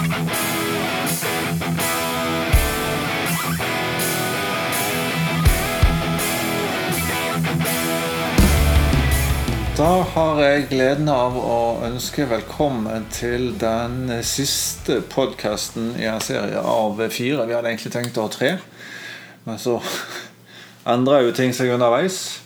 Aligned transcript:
Da 0.00 0.06
har 10.14 10.40
jeg 10.40 10.70
gleden 10.70 11.08
av 11.12 11.36
å 11.36 11.84
ønske 11.84 12.24
velkommen 12.30 13.04
til 13.12 13.50
den 13.60 14.08
siste 14.24 15.02
podkasten 15.04 15.92
i 16.00 16.08
en 16.08 16.24
serie 16.24 16.64
av 16.64 16.96
fire. 17.12 17.44
Vi 17.44 17.52
hadde 17.52 17.68
egentlig 17.68 17.92
tenkt 17.92 18.16
å 18.16 18.24
ha 18.24 18.32
tre, 18.32 18.56
men 19.44 19.60
så 19.60 19.82
endrer 20.96 21.28
jo 21.28 21.36
ting 21.36 21.52
seg 21.52 21.76
underveis. 21.76 22.40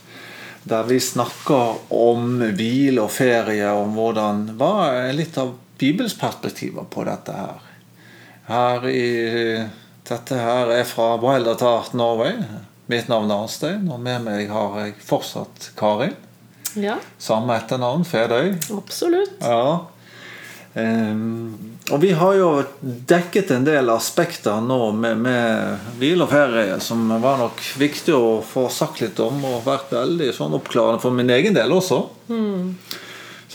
Der 0.67 0.83
vi 0.91 0.99
snakker 0.99 1.87
om 1.87 2.41
hvile 2.51 3.07
og 3.07 3.15
ferie, 3.15 3.71
om 3.71 3.95
hvordan 3.95 4.49
Hva 4.59 4.89
er 5.05 5.15
litt 5.15 5.39
av 5.39 5.55
Bibels 5.77 6.15
perspektiver 6.17 6.85
på 6.89 7.03
dette 7.07 7.35
her? 7.35 7.63
Her 8.45 8.85
i, 8.89 9.05
dette 10.07 10.37
her 10.37 10.71
er 10.75 10.85
fra 10.87 11.15
Wild 11.21 11.49
at 11.51 11.63
Art 11.65 11.95
Norway. 11.97 12.37
Mitt 12.91 13.09
navn 13.09 13.31
er 13.31 13.41
Arnstein, 13.41 13.87
og 13.89 13.99
med 14.05 14.21
meg 14.27 14.51
har 14.53 14.77
jeg 14.83 14.99
fortsatt 15.01 15.71
Karin. 15.79 16.13
Ja, 16.75 16.99
Samme 17.17 17.55
etternavn, 17.55 18.03
Fedøy. 18.05 18.53
absolutt. 18.75 19.37
Ja. 19.41 19.85
Um, 20.75 21.77
og 21.87 22.01
vi 22.01 22.09
har 22.11 22.33
jo 22.35 22.49
dekket 23.07 23.53
en 23.55 23.63
del 23.63 23.87
aspekter 23.93 24.59
nå 24.59 24.89
med, 24.91 25.21
med 25.23 25.85
hvile 26.01 26.25
og 26.25 26.33
ferie 26.33 26.75
som 26.83 27.07
var 27.23 27.39
nok 27.39 27.61
viktig 27.79 28.11
å 28.11 28.41
få 28.43 28.65
sagt 28.73 28.99
litt 28.99 29.21
om, 29.23 29.39
og 29.47 29.63
vært 29.69 29.93
veldig 29.95 30.33
sånn 30.35 30.57
oppklarende 30.57 30.99
for 30.99 31.15
min 31.15 31.31
egen 31.31 31.55
del 31.55 31.71
også. 31.71 32.01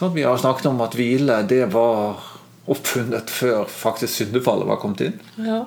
Sånn 0.00 0.14
vi 0.16 0.22
har 0.24 0.38
snakket 0.40 0.70
om 0.70 0.78
at 0.80 0.94
hvile 0.96 1.42
det 1.44 1.66
var 1.74 2.22
oppfunnet 2.70 3.28
før 3.28 3.66
faktisk 3.68 4.22
syndefallet 4.22 4.68
var 4.70 4.78
kommet 4.80 5.02
inn. 5.04 5.18
Ja. 5.44 5.66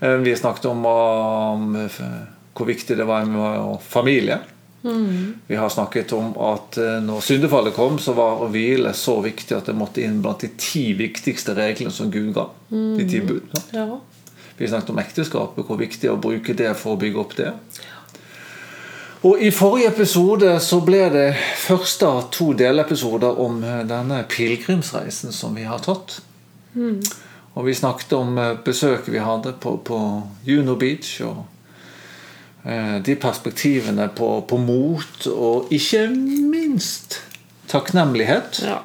Vi 0.00 0.32
har 0.32 0.40
snakket 0.40 0.66
om, 0.72 0.82
om 0.90 1.76
eh, 1.78 2.00
hvor 2.50 2.66
viktig 2.66 2.96
det 2.98 3.06
var 3.06 3.28
med 3.30 3.78
familie. 3.86 4.40
Vi 5.46 5.56
har 5.56 5.68
snakket 5.68 6.12
om 6.12 6.34
at 6.36 6.76
eh, 6.82 6.98
når 7.06 7.22
syndefallet 7.24 7.76
kom, 7.76 8.00
så 8.02 8.12
var 8.18 8.42
å 8.42 8.50
hvile 8.52 8.90
så 8.98 9.20
viktig 9.24 9.54
at 9.56 9.70
det 9.70 9.76
måtte 9.78 10.02
inn 10.02 10.18
blant 10.24 10.42
de 10.42 10.50
ti 10.58 10.88
viktigste 10.98 11.54
reglene 11.54 11.94
som 11.94 12.10
Gud 12.10 12.34
ga. 12.34 12.48
De 12.68 13.06
ti 13.08 13.22
bud. 13.22 13.54
ja. 13.70 13.86
Vi 14.56 14.68
snakket 14.68 14.90
om 14.92 14.98
ekteskapet, 15.02 15.64
hvor 15.66 15.78
viktig 15.78 16.04
det 16.04 16.10
er 16.12 16.18
å 16.18 16.22
bruke 16.22 16.54
det 16.54 16.68
for 16.78 16.94
å 16.94 16.98
bygge 17.00 17.18
opp 17.22 17.32
det. 17.38 17.48
Og 19.24 19.40
I 19.40 19.48
forrige 19.54 19.88
episode 19.88 20.50
så 20.60 20.80
ble 20.84 21.00
det 21.14 21.28
første 21.56 22.06
av 22.06 22.26
to 22.34 22.50
delepisoder 22.58 23.38
om 23.40 23.62
eh, 23.64 23.80
denne 23.88 24.20
pilegrimsreisen 24.28 25.32
som 25.32 25.54
vi 25.56 25.64
har 25.64 25.80
tatt. 25.84 26.18
Og 27.54 27.64
vi 27.64 27.74
snakket 27.74 28.12
om 28.18 28.36
eh, 28.38 28.52
besøket 28.66 29.08
vi 29.14 29.22
hadde 29.24 29.54
på, 29.62 29.78
på 29.80 29.98
Juno 30.44 30.74
Beach. 30.76 31.20
og 31.24 31.44
eh, 32.68 32.98
de 33.06 33.14
perspektivene 33.16 34.10
på, 34.16 34.28
på 34.48 34.58
mot 34.60 35.28
og 35.32 35.72
ikke 35.72 36.08
minst 36.10 37.22
takknemlighet. 37.72 38.60
ja. 38.64 38.82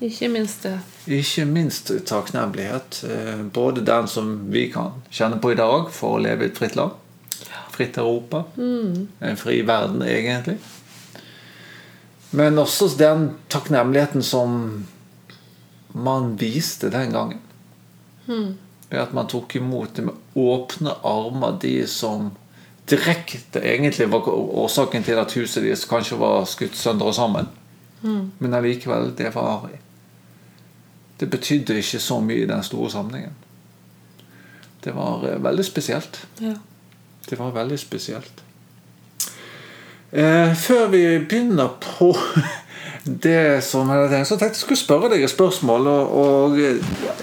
Ikke 0.00 0.28
minst 0.28 0.62
det. 0.62 0.74
Ikke 1.08 1.46
minst 1.48 1.90
takknemlighet. 2.06 3.02
eh, 3.08 3.42
Både 3.52 3.80
den 3.80 4.06
som 4.08 4.52
vi 4.52 4.68
kan 4.70 5.02
kjenne 5.10 5.40
på 5.40 5.54
i 5.54 5.58
dag 5.58 5.90
for 5.90 6.18
å 6.18 6.22
leve 6.22 6.44
i 6.44 6.50
et 6.52 6.58
fritt 6.58 6.76
land. 6.76 6.92
Fritt 7.76 7.98
Europa. 8.00 8.44
En 9.20 9.36
fri 9.36 9.60
verden, 9.68 10.02
egentlig. 10.02 10.56
Men 12.36 12.58
også 12.58 12.88
den 12.98 13.30
takknemligheten 13.52 14.22
som 14.24 14.86
man 15.92 16.34
viste 16.40 16.90
den 16.92 17.12
gangen. 17.12 17.40
Ved 18.90 19.00
at 19.00 19.12
man 19.14 19.28
tok 19.28 19.56
imot 19.56 19.96
det 19.96 20.04
med 20.08 20.14
åpne 20.36 20.96
armer 21.04 21.58
de 21.62 21.86
som 21.86 22.30
direkte 22.90 23.60
egentlig 23.60 24.10
var 24.10 24.28
årsaken 24.30 25.04
til 25.04 25.18
at 25.18 25.32
huset 25.34 25.64
deres 25.64 25.86
kanskje 25.88 26.18
var 26.20 26.44
skutt 26.46 26.76
sønder 26.76 27.10
og 27.10 27.14
sammen. 27.14 27.48
Men 28.38 28.54
allikevel, 28.54 29.12
det 29.18 29.34
var 29.34 29.68
Det 31.20 31.30
betydde 31.30 31.78
ikke 31.78 31.98
så 31.98 32.20
mye 32.20 32.42
i 32.42 32.46
den 32.46 32.62
store 32.62 32.90
sammenhengen. 32.90 33.32
Det 34.84 34.92
var 34.94 35.24
eh, 35.24 35.44
veldig 35.44 35.64
spesielt. 35.64 36.26
Ja. 36.40 36.54
Det 37.26 37.38
var 37.38 37.54
veldig 37.56 37.78
spesielt. 37.78 38.42
Eh, 40.12 40.54
før 40.54 40.86
vi 40.92 41.02
begynner 41.18 41.74
på 41.82 42.12
det 43.26 43.62
som 43.66 43.88
jeg 43.90 43.98
hadde 43.98 44.12
tenkt, 44.14 44.28
så 44.30 44.38
tenkte 44.38 44.56
jeg 44.56 44.64
skulle 44.64 44.80
spørre 44.80 45.10
deg 45.12 45.24
et 45.26 45.32
spørsmål. 45.32 45.86
Og, 45.90 46.16
og 46.22 46.56
det 46.58 46.72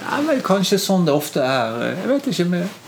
er 0.04 0.26
vel 0.28 0.42
kanskje 0.46 0.80
sånn 0.82 1.08
det 1.08 1.16
ofte 1.16 1.44
er. 1.44 1.78
Jeg 2.02 2.10
vet 2.12 2.32
ikke 2.34 2.50
med 2.52 2.80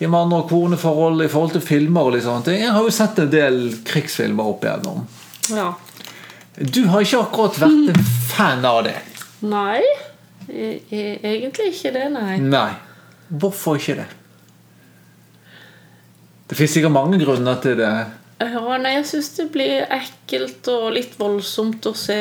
i 0.00 0.08
mann- 0.08 0.32
og 0.32 0.46
koneforhold 0.48 1.24
i 1.24 1.28
forhold 1.28 1.56
til 1.56 1.64
filmer 1.64 2.08
og 2.08 2.14
litt 2.14 2.24
sånne 2.24 2.46
ting. 2.46 2.60
Jeg 2.62 2.72
har 2.72 2.86
jo 2.86 2.92
sett 2.94 3.18
en 3.20 3.32
del 3.32 3.58
krigsfilmer 3.84 4.52
opp 4.54 4.64
igjennom. 4.68 5.06
ja. 5.52 5.70
Du 6.60 6.82
har 6.90 7.00
ikke 7.00 7.20
akkurat 7.22 7.54
vært 7.62 7.92
en 7.94 8.08
fan 8.28 8.64
av 8.68 8.82
det. 8.84 8.96
Nei, 9.48 9.80
e 10.50 10.66
e 10.92 11.04
egentlig 11.30 11.70
ikke 11.70 11.92
det, 11.94 12.02
nei. 12.12 12.34
Nei. 12.42 12.72
Hvorfor 13.30 13.78
ikke 13.78 13.94
det? 14.02 14.08
Det 16.50 16.56
fins 16.58 16.72
sikkert 16.74 16.92
mange 16.92 17.18
grunner 17.22 17.60
til 17.62 17.76
det. 17.78 17.90
Ja, 18.40 18.76
nei, 18.80 18.94
jeg 18.96 19.06
syns 19.06 19.28
det 19.36 19.50
blir 19.52 19.84
ekkelt 19.92 20.66
og 20.72 20.88
litt 20.96 21.12
voldsomt 21.20 21.84
å 21.86 21.92
se 21.94 22.16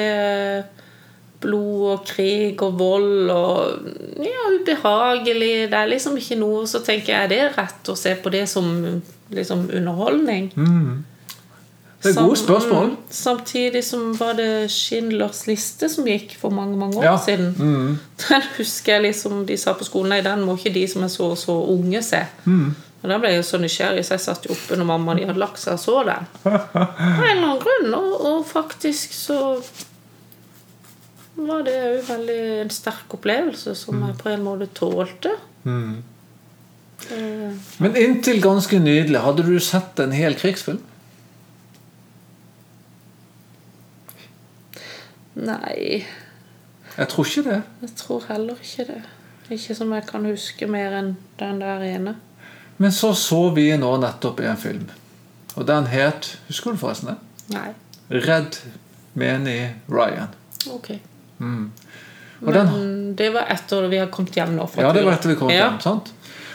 blod 1.39 1.83
og 1.93 2.01
krig 2.09 2.59
og 2.65 2.73
vold 2.79 3.29
og 3.31 3.85
ja, 4.19 4.49
ubehagelig. 4.57 5.69
Det 5.71 5.77
er 5.79 5.87
liksom 5.93 6.17
ikke 6.19 6.35
noe 6.41 6.65
Så 6.67 6.81
tenker 6.83 7.13
jeg, 7.13 7.23
er 7.23 7.31
det 7.31 7.45
rett 7.57 7.87
å 7.89 7.95
se 7.97 8.11
på 8.19 8.31
det 8.33 8.43
som 8.51 8.67
liksom 9.31 9.69
underholdning? 9.71 10.49
Det 11.99 12.11
er 12.13 12.19
gode 12.21 12.35
spørsmål. 12.39 12.85
mm, 12.93 12.97
samtidig 13.11 13.81
som 13.83 14.13
var 14.19 14.33
det 14.37 14.69
Schindlers 14.71 15.41
liste 15.47 15.89
som 15.91 16.05
gikk 16.07 16.35
for 16.39 16.49
mange 16.55 16.77
mange 16.79 16.99
år 16.99 17.03
Ja, 17.03 17.15
Mm. 17.15 17.25
siden. 17.25 17.99
Den 18.29 18.41
husker 18.57 18.93
jeg 18.93 19.01
liksom 19.07 19.45
de 19.45 19.57
sa 19.57 19.73
på 19.73 19.83
skolen 19.87 20.09
Nei, 20.09 20.21
den 20.21 20.45
må 20.47 20.55
ikke 20.57 20.73
de 20.73 20.87
som 20.87 21.03
er 21.03 21.07
så 21.11 21.35
så 21.35 21.55
unge 21.71 22.03
se. 22.03 22.21
Mm. 22.45 22.75
Og 22.99 23.07
Da 23.09 23.17
ble 23.21 23.29
jeg 23.31 23.45
så 23.47 23.57
nysgjerrig, 23.61 24.01
så 24.03 24.17
jeg 24.17 24.25
satt 24.25 24.45
jo 24.47 24.51
oppe 24.55 24.75
når 24.75 24.87
mamma 24.89 25.13
de 25.15 25.23
hadde 25.29 25.39
lagt 25.39 25.61
seg 25.61 25.77
og 25.77 25.79
så 25.79 26.01
den. 26.03 26.25
Av 26.43 26.65
en 26.75 27.29
eller 27.29 27.45
annen 27.45 27.61
grunn. 27.63 27.93
Og, 27.95 28.15
og 28.27 28.41
faktisk 28.49 29.13
så 29.15 29.37
var 31.39 31.63
det 31.63 31.77
jo 31.79 32.01
veldig 32.09 32.39
en 32.65 32.73
sterk 32.75 33.13
opplevelse 33.15 33.71
som 33.79 34.01
jeg 34.03 34.17
på 34.19 34.29
en 34.33 34.43
måte 34.43 34.67
tålte. 34.75 35.31
Mm. 35.63 36.01
Men 37.79 37.95
inntil 37.95 38.41
ganske 38.43 38.75
nydelig, 38.83 39.21
hadde 39.23 39.45
du 39.47 39.55
sett 39.63 39.99
en 40.03 40.11
hel 40.11 40.35
krigsfilm? 40.35 40.81
Nei, 45.39 46.03
Jeg 46.97 47.07
tror 47.13 47.25
ikke 47.25 47.43
det. 47.49 47.61
jeg 47.81 47.89
tror 47.95 48.25
heller 48.27 48.55
ikke 48.59 48.85
det. 48.91 49.01
Ikke 49.49 49.75
som 49.75 49.93
jeg 49.95 50.03
kan 50.09 50.25
huske 50.27 50.67
mer 50.67 50.97
enn 50.99 51.13
den 51.39 51.61
der 51.61 51.85
ene. 51.87 52.15
Men 52.79 52.91
så 52.95 53.11
så 53.17 53.39
vi 53.55 53.65
nå 53.77 53.89
nettopp 53.99 54.39
en 54.47 54.57
film. 54.57 54.85
Og 55.59 55.65
den 55.67 55.87
het 55.91 56.29
Husker 56.47 56.71
du 56.71 56.79
forresten 56.79 57.09
det? 57.11 57.17
Nei. 57.55 57.71
Redd 58.23 58.55
menig 59.19 59.73
Ryan. 59.91 60.29
Ok. 60.71 60.93
Den, 61.39 61.71
Men 62.39 63.15
det 63.19 63.29
var 63.35 63.49
etter 63.51 63.87
vi 63.91 63.99
hadde 63.99 64.11
kommet 64.15 64.35
hjem 64.39 64.53
nå. 64.55 64.67
ja, 64.79 64.93
det 64.95 65.03
var 65.03 65.17
etter 65.17 65.33
vi 65.33 65.35
kom 65.35 65.49
Ja. 65.51 65.65
hjem. 65.69 65.79
sant? 65.83 66.13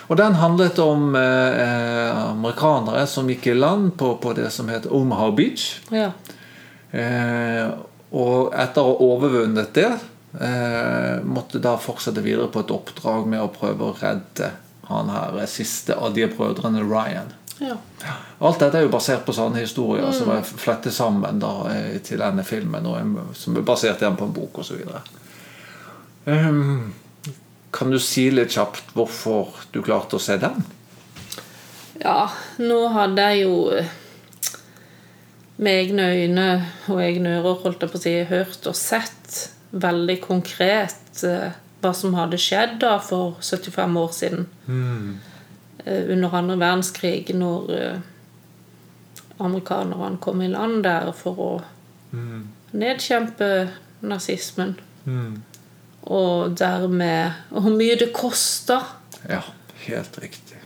Og 0.09 0.17
den 0.21 0.35
handlet 0.37 0.79
om 0.79 1.15
eh, 1.17 1.61
eh, 1.61 2.23
amerikanere 2.31 3.07
som 3.09 3.29
gikk 3.29 3.47
i 3.53 3.55
land 3.55 3.95
på, 3.97 4.15
på 4.21 4.33
det 4.37 4.51
som 4.53 4.69
het 4.69 4.87
Omaha 4.87 5.31
Beach. 5.37 5.81
Ja. 5.93 6.11
Eh, 6.93 7.71
og 8.15 8.53
etter 8.55 8.81
å 8.85 8.93
ha 8.93 9.07
overvunnet 9.13 9.73
det, 9.75 9.91
eh, 10.41 11.23
måtte 11.25 11.61
da 11.61 11.77
fortsette 11.81 12.21
videre 12.25 12.49
på 12.53 12.61
et 12.65 12.71
oppdrag 12.75 13.27
med 13.27 13.41
å 13.41 13.49
prøve 13.53 13.89
å 13.91 13.97
redde 14.01 14.51
han 14.89 15.11
her 15.13 15.41
eh, 15.41 15.49
siste 15.51 15.97
av 15.97 16.15
de 16.15 16.27
brødrene 16.31 16.85
Ryan. 16.85 17.33
ja. 17.59 17.77
Alt 18.39 18.61
dette 18.61 18.79
er 18.79 18.87
jo 18.87 18.93
basert 18.93 19.25
på 19.27 19.33
sånne 19.33 19.63
historier 19.63 20.11
som 20.13 20.33
er 20.35 20.43
flettet 20.45 20.95
sammen 20.95 21.41
da, 21.41 21.53
eh, 21.73 21.99
til 22.05 22.21
denne 22.21 22.45
filmen, 22.45 22.87
og 22.87 23.35
som 23.39 23.57
er 23.57 23.67
basert 23.67 24.03
igjen 24.03 24.19
på 24.19 24.29
en 24.29 24.37
bok 24.37 24.61
osv. 24.65 24.83
Um, 26.25 26.95
kan 27.75 27.91
du 27.91 27.99
si 28.01 28.31
litt 28.33 28.55
kjapt 28.55 28.95
hvorfor 28.97 29.55
du 29.75 29.83
klarte 29.85 30.17
å 30.17 30.23
se 30.23 30.39
den? 30.41 30.65
Ja, 32.01 32.29
nå 32.59 32.81
hadde 32.95 33.25
jeg 33.31 33.45
jo 33.45 33.59
eh, 33.75 33.91
med 35.57 35.81
egne 35.85 36.07
øyne 36.11 36.47
og 36.91 37.03
egne 37.03 37.37
ører 37.39 37.61
holdt 37.63 37.85
jeg 37.85 37.93
på 37.93 38.01
å 38.01 38.03
si, 38.03 38.15
hørt 38.31 38.67
og 38.71 38.79
sett 38.79 39.37
veldig 39.75 40.17
konkret 40.23 41.23
eh, 41.27 41.55
hva 41.85 41.93
som 41.95 42.17
hadde 42.17 42.41
skjedd 42.41 42.79
da 42.83 42.97
for 43.05 43.37
75 43.45 43.97
år 44.01 44.13
siden. 44.17 44.47
Eh, 45.85 46.11
Under 46.15 46.35
andre 46.35 46.57
verdenskrig, 46.59 47.35
når 47.37 47.73
eh, 47.77 47.99
amerikanerne 49.39 50.17
kom 50.25 50.41
i 50.43 50.49
land 50.49 50.83
der 50.87 51.11
for 51.17 51.41
å 51.45 51.51
nedkjempe 52.75 53.49
nazismen. 54.05 54.77
Og 56.05 56.55
dermed 56.59 57.33
Og 57.51 57.63
hvor 57.65 57.75
mye 57.77 57.97
det 58.01 58.13
koster. 58.17 58.83
Ja, 59.29 59.43
helt 59.87 60.19
riktig. 60.23 60.59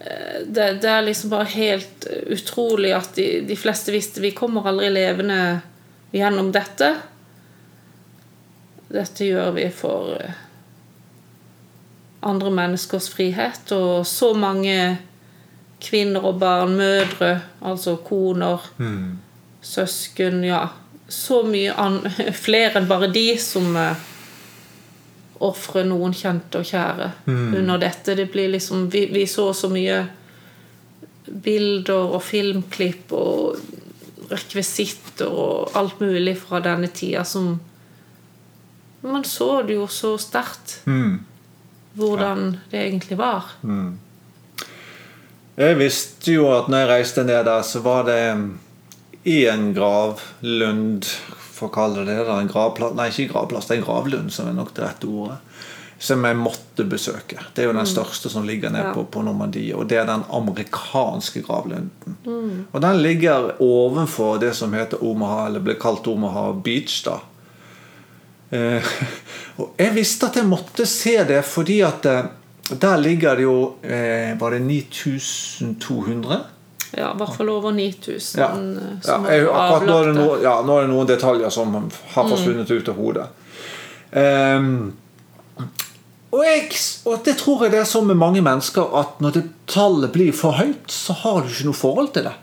Det, 0.47 0.67
det 0.82 0.91
er 0.91 1.03
liksom 1.06 1.31
bare 1.31 1.49
helt 1.53 2.06
utrolig 2.31 2.93
at 2.94 3.15
de, 3.19 3.41
de 3.47 3.56
fleste 3.59 3.93
visste 3.94 4.23
vi 4.23 4.31
kommer 4.37 4.67
aldri 4.70 4.91
levende 4.94 5.61
gjennom 6.15 6.53
dette. 6.55 6.93
Dette 8.88 9.26
gjør 9.29 9.53
vi 9.59 9.67
for 9.75 10.15
eh, 10.17 10.44
andre 12.20 12.50
menneskers 12.50 13.09
frihet. 13.12 13.73
Og 13.73 14.06
så 14.06 14.32
mange 14.35 14.99
kvinner 15.82 16.25
og 16.26 16.41
barn, 16.41 16.76
mødre, 16.76 17.41
altså 17.62 17.97
koner, 17.97 18.62
søsken 19.62 20.44
Ja, 20.44 20.67
så 21.09 21.43
mye 21.47 21.73
an 21.73 22.03
flere 22.44 22.81
enn 22.81 22.88
bare 22.88 23.09
de 23.12 23.31
som 23.41 23.76
uh, 23.76 23.94
ofrer 25.41 25.87
noen 25.88 26.12
kjente 26.17 26.61
og 26.61 26.67
kjære 26.69 27.11
under 27.61 27.79
dette. 27.79 28.17
Det 28.19 28.29
blir 28.32 28.50
liksom 28.53 28.88
Vi, 28.93 29.06
vi 29.12 29.26
så 29.26 29.53
så 29.55 29.70
mye 29.73 30.03
bilder 31.29 32.15
og 32.17 32.23
filmklipp 32.25 33.12
og 33.12 33.56
rekvisitter 34.29 35.29
og 35.29 35.76
alt 35.76 36.00
mulig 36.00 36.37
fra 36.41 36.61
denne 36.65 36.88
tida 36.88 37.25
som 37.25 37.59
Man 39.03 39.23
så 39.25 39.62
det 39.62 39.76
jo 39.76 39.87
så 39.87 40.17
sterkt 40.19 40.81
hvordan 41.96 42.56
det 42.70 42.81
egentlig 42.85 43.19
var. 43.19 43.44
Jeg 45.58 45.79
visste 45.81 46.32
jo 46.37 46.46
at 46.55 46.69
når 46.70 46.85
jeg 46.85 46.90
reiste 46.93 47.25
ned 47.26 47.44
der, 47.49 47.62
så 47.67 47.81
var 47.82 48.05
det 48.06 48.20
én 49.26 49.73
gravlund 49.75 51.08
For 51.58 51.67
å 51.67 51.75
kalle 51.75 52.05
det 52.06 52.14
det. 52.20 52.29
En 52.31 52.46
gravplass 52.50 52.94
Nei, 52.94 53.08
ikke 53.11 53.32
gravplass, 53.32 53.67
det 53.67 53.75
er 53.76 53.81
en 53.81 53.87
gravlund 53.88 54.31
som 54.31 54.46
er 54.46 54.55
nok 54.55 54.70
det 54.76 54.85
rette 54.85 55.08
ordet. 55.11 55.38
Som 55.99 56.23
jeg 56.23 56.37
måtte 56.38 56.85
besøke. 56.87 57.40
Det 57.55 57.64
er 57.64 57.67
jo 57.67 57.75
den 57.75 57.88
største 57.91 58.31
som 58.31 58.44
ligger 58.46 58.70
nede 58.70 58.84
Ja. 58.84 58.93
på, 58.94 59.02
på 59.11 59.23
Normandie. 59.26 59.75
Og 59.75 59.88
det 59.91 59.99
er 59.99 60.06
den 60.06 60.23
amerikanske 60.31 61.43
gravlunden. 61.43 62.14
Og 62.70 62.81
den 62.81 63.02
ligger 63.02 63.56
ovenfor 63.58 64.38
det 64.38 64.52
som 64.55 64.73
heter 64.79 65.02
Omaha, 65.02 65.49
eller 65.49 65.58
ble 65.67 65.75
kalt 65.75 66.06
Omaha 66.06 66.52
Beach. 66.52 67.02
da 67.05 67.19
Eh, 68.50 68.92
og 69.60 69.80
jeg 69.80 69.94
visste 69.96 70.28
at 70.30 70.38
jeg 70.40 70.48
måtte 70.48 70.86
se 70.88 71.16
det 71.28 71.42
fordi 71.44 71.80
at 71.84 72.06
eh, 72.08 72.28
der 72.68 73.00
ligger 73.00 73.36
det 73.36 73.44
jo 73.44 73.56
eh, 73.82 74.40
Var 74.40 74.50
det 74.50 74.60
9200? 74.60 76.38
Ja, 76.96 77.10
i 77.12 77.16
hvert 77.16 77.36
fall 77.36 77.50
over 77.52 77.72
9000. 77.72 78.40
Ja. 78.40 78.48
eh, 78.56 78.94
ja 79.04 79.18
jeg, 79.32 79.48
akkurat 79.48 79.86
nå 79.86 79.98
er, 79.98 80.08
avlagte. 80.08 80.44
ja, 80.44 80.54
nå 80.64 80.78
er 80.78 80.86
det 80.86 80.92
noen 80.94 81.10
detaljer 81.10 81.52
som 81.52 81.76
har 82.14 82.30
forsvunnet 82.30 82.70
ut 82.70 82.88
av 82.88 82.96
hodet. 82.96 83.26
Um, 84.08 84.94
og, 86.32 86.40
jeg, 86.46 86.70
og 87.04 87.20
det 87.26 87.34
tror 87.40 87.66
jeg 87.66 87.74
det 87.74 87.82
er 87.82 87.88
sånn 87.88 88.08
med 88.08 88.16
mange 88.20 88.40
mennesker 88.44 88.88
at 88.96 89.20
når 89.20 89.36
det 89.36 89.42
tallet 89.68 90.12
blir 90.14 90.32
for 90.36 90.56
høyt, 90.56 90.88
så 90.92 91.16
har 91.24 91.44
du 91.44 91.52
ikke 91.52 91.68
noe 91.68 91.76
forhold 91.76 92.12
til 92.16 92.30
det. 92.30 92.36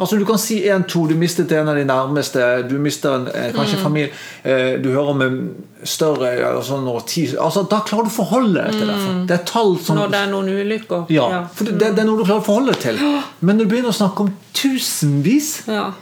Altså 0.00 0.16
Du 0.18 0.24
kan 0.24 0.38
si 0.40 0.62
1-2, 0.64 1.08
du 1.10 1.14
mistet 1.20 1.52
en 1.52 1.68
av 1.68 1.76
de 1.76 1.84
nærmeste, 1.84 2.40
du 2.70 2.78
mister 2.80 3.14
en, 3.18 3.26
eh, 3.28 3.50
kanskje 3.52 3.76
Mm. 3.76 3.82
familie 3.82 4.10
eh, 4.44 4.78
Du 4.82 4.88
hører 4.94 5.10
om 5.12 5.20
en 5.22 5.54
større 5.84 6.30
altså, 6.56 6.78
når 6.80 7.00
ti, 7.06 7.26
altså, 7.36 7.66
Da 7.68 7.80
klarer 7.84 8.04
du 8.04 8.10
å 8.10 8.14
forholde 8.16 8.62
deg 8.64 8.72
til 8.78 8.86
det. 8.88 9.26
Det 9.28 9.36
er 9.40 9.44
tall 9.44 9.76
som 9.78 9.96
Mm. 9.96 10.00
Når 10.00 10.10
det 10.10 10.20
er 10.20 10.30
noen 10.32 10.48
ulykker. 10.48 11.06
ja, 11.10 11.46
for 11.54 11.64
det, 11.64 11.78
det 11.78 11.98
er 11.98 12.04
noe 12.08 12.16
du 12.18 12.24
klarer 12.24 12.40
å 12.40 12.44
forholde 12.48 12.72
deg 12.72 12.80
til. 12.80 12.98
Men 13.40 13.56
når 13.58 13.64
du 13.68 13.74
begynner 13.74 13.92
å 13.92 13.98
snakke 14.00 14.20
om 14.20 14.32
tusenvis 14.54 15.66
Ja. 15.68 15.92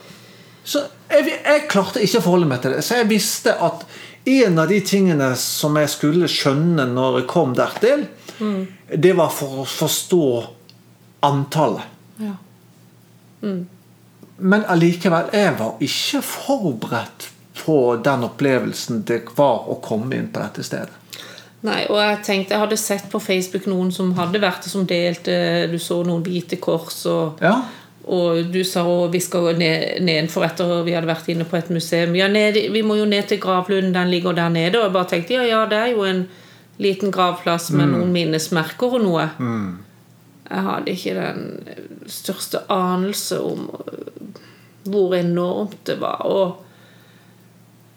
Så 0.65 0.83
jeg, 1.11 1.25
jeg 1.45 1.69
klarte 1.69 2.01
ikke 2.05 2.19
å 2.21 2.23
forholde 2.23 2.47
meg 2.47 2.61
til 2.63 2.73
det. 2.73 2.85
Så 2.85 2.95
jeg 3.01 3.09
visste 3.09 3.55
at 3.61 3.85
en 4.27 4.59
av 4.59 4.69
de 4.69 4.81
tingene 4.81 5.35
som 5.37 5.75
jeg 5.81 5.89
skulle 5.89 6.29
skjønne 6.29 6.85
når 6.93 7.21
jeg 7.21 7.27
kom 7.31 7.55
dertil, 7.55 8.07
det 8.95 9.17
var 9.17 9.31
for 9.31 9.63
å 9.63 9.67
forstå 9.67 10.23
antallet. 11.23 11.83
ja. 12.21 12.35
Men 14.39 14.65
allikevel, 14.71 15.33
jeg 15.35 15.57
var 15.59 15.83
ikke 15.83 16.23
forberedt 16.23 17.31
på 17.59 17.79
den 18.05 18.25
opplevelsen 18.29 19.03
det 19.09 19.25
var 19.37 19.67
å 19.67 19.81
komme 19.83 20.15
inn 20.17 20.31
på 20.33 20.43
dette 20.45 20.65
stedet. 20.67 20.95
Nei, 21.67 21.81
og 21.91 21.99
jeg 21.99 22.19
tenkte, 22.23 22.55
jeg 22.55 22.63
hadde 22.63 22.79
sett 22.79 23.09
på 23.11 23.19
Facebook 23.19 23.67
noen 23.67 23.91
som 23.91 24.13
hadde 24.15 24.39
vært 24.39 24.63
det, 24.63 24.71
som 24.71 24.85
delte 24.87 25.67
Du 25.67 25.75
så 25.83 26.05
noen 26.07 26.23
hvite 26.23 26.61
kors, 26.63 27.01
og, 27.11 27.43
Ja, 27.43 27.57
og 28.09 28.53
du 28.53 28.63
sa 28.65 28.83
at 28.89 29.13
vi 29.13 29.21
skal 29.21 29.45
gå 29.45 29.53
ned, 29.61 29.99
nedenfor 30.01 30.47
etter 30.47 30.71
vi 30.87 30.95
hadde 30.97 31.11
vært 31.11 31.29
inne 31.29 31.45
på 31.45 31.59
et 31.59 31.69
museum. 31.69 32.15
Ja, 32.17 32.29
ned, 32.33 32.57
vi 32.73 32.83
må 32.83 32.97
jo 32.97 33.05
ned 33.09 33.29
til 33.29 33.41
gravlunden, 33.43 33.93
den 33.93 34.09
ligger 34.09 34.33
der 34.33 34.49
nede. 34.49 34.79
Og 34.79 34.87
jeg 34.87 34.95
bare 34.95 35.11
tenkte 35.11 35.37
ja, 35.37 35.45
ja, 35.45 35.67
det 35.69 35.77
er 35.83 35.93
jo 35.93 36.07
en 36.09 36.23
liten 36.81 37.13
gravplass 37.13 37.69
med 37.75 37.91
noen 37.93 38.15
minnesmerker 38.15 38.97
og 38.97 39.05
noe. 39.05 39.27
Jeg 40.49 40.65
hadde 40.65 40.95
ikke 40.95 41.15
den 41.19 41.43
største 42.09 42.63
anelse 42.73 43.43
om 43.45 43.69
hvor 44.85 45.15
enormt 45.19 45.79
det 45.87 45.99
var, 46.01 46.23
og 46.27 46.65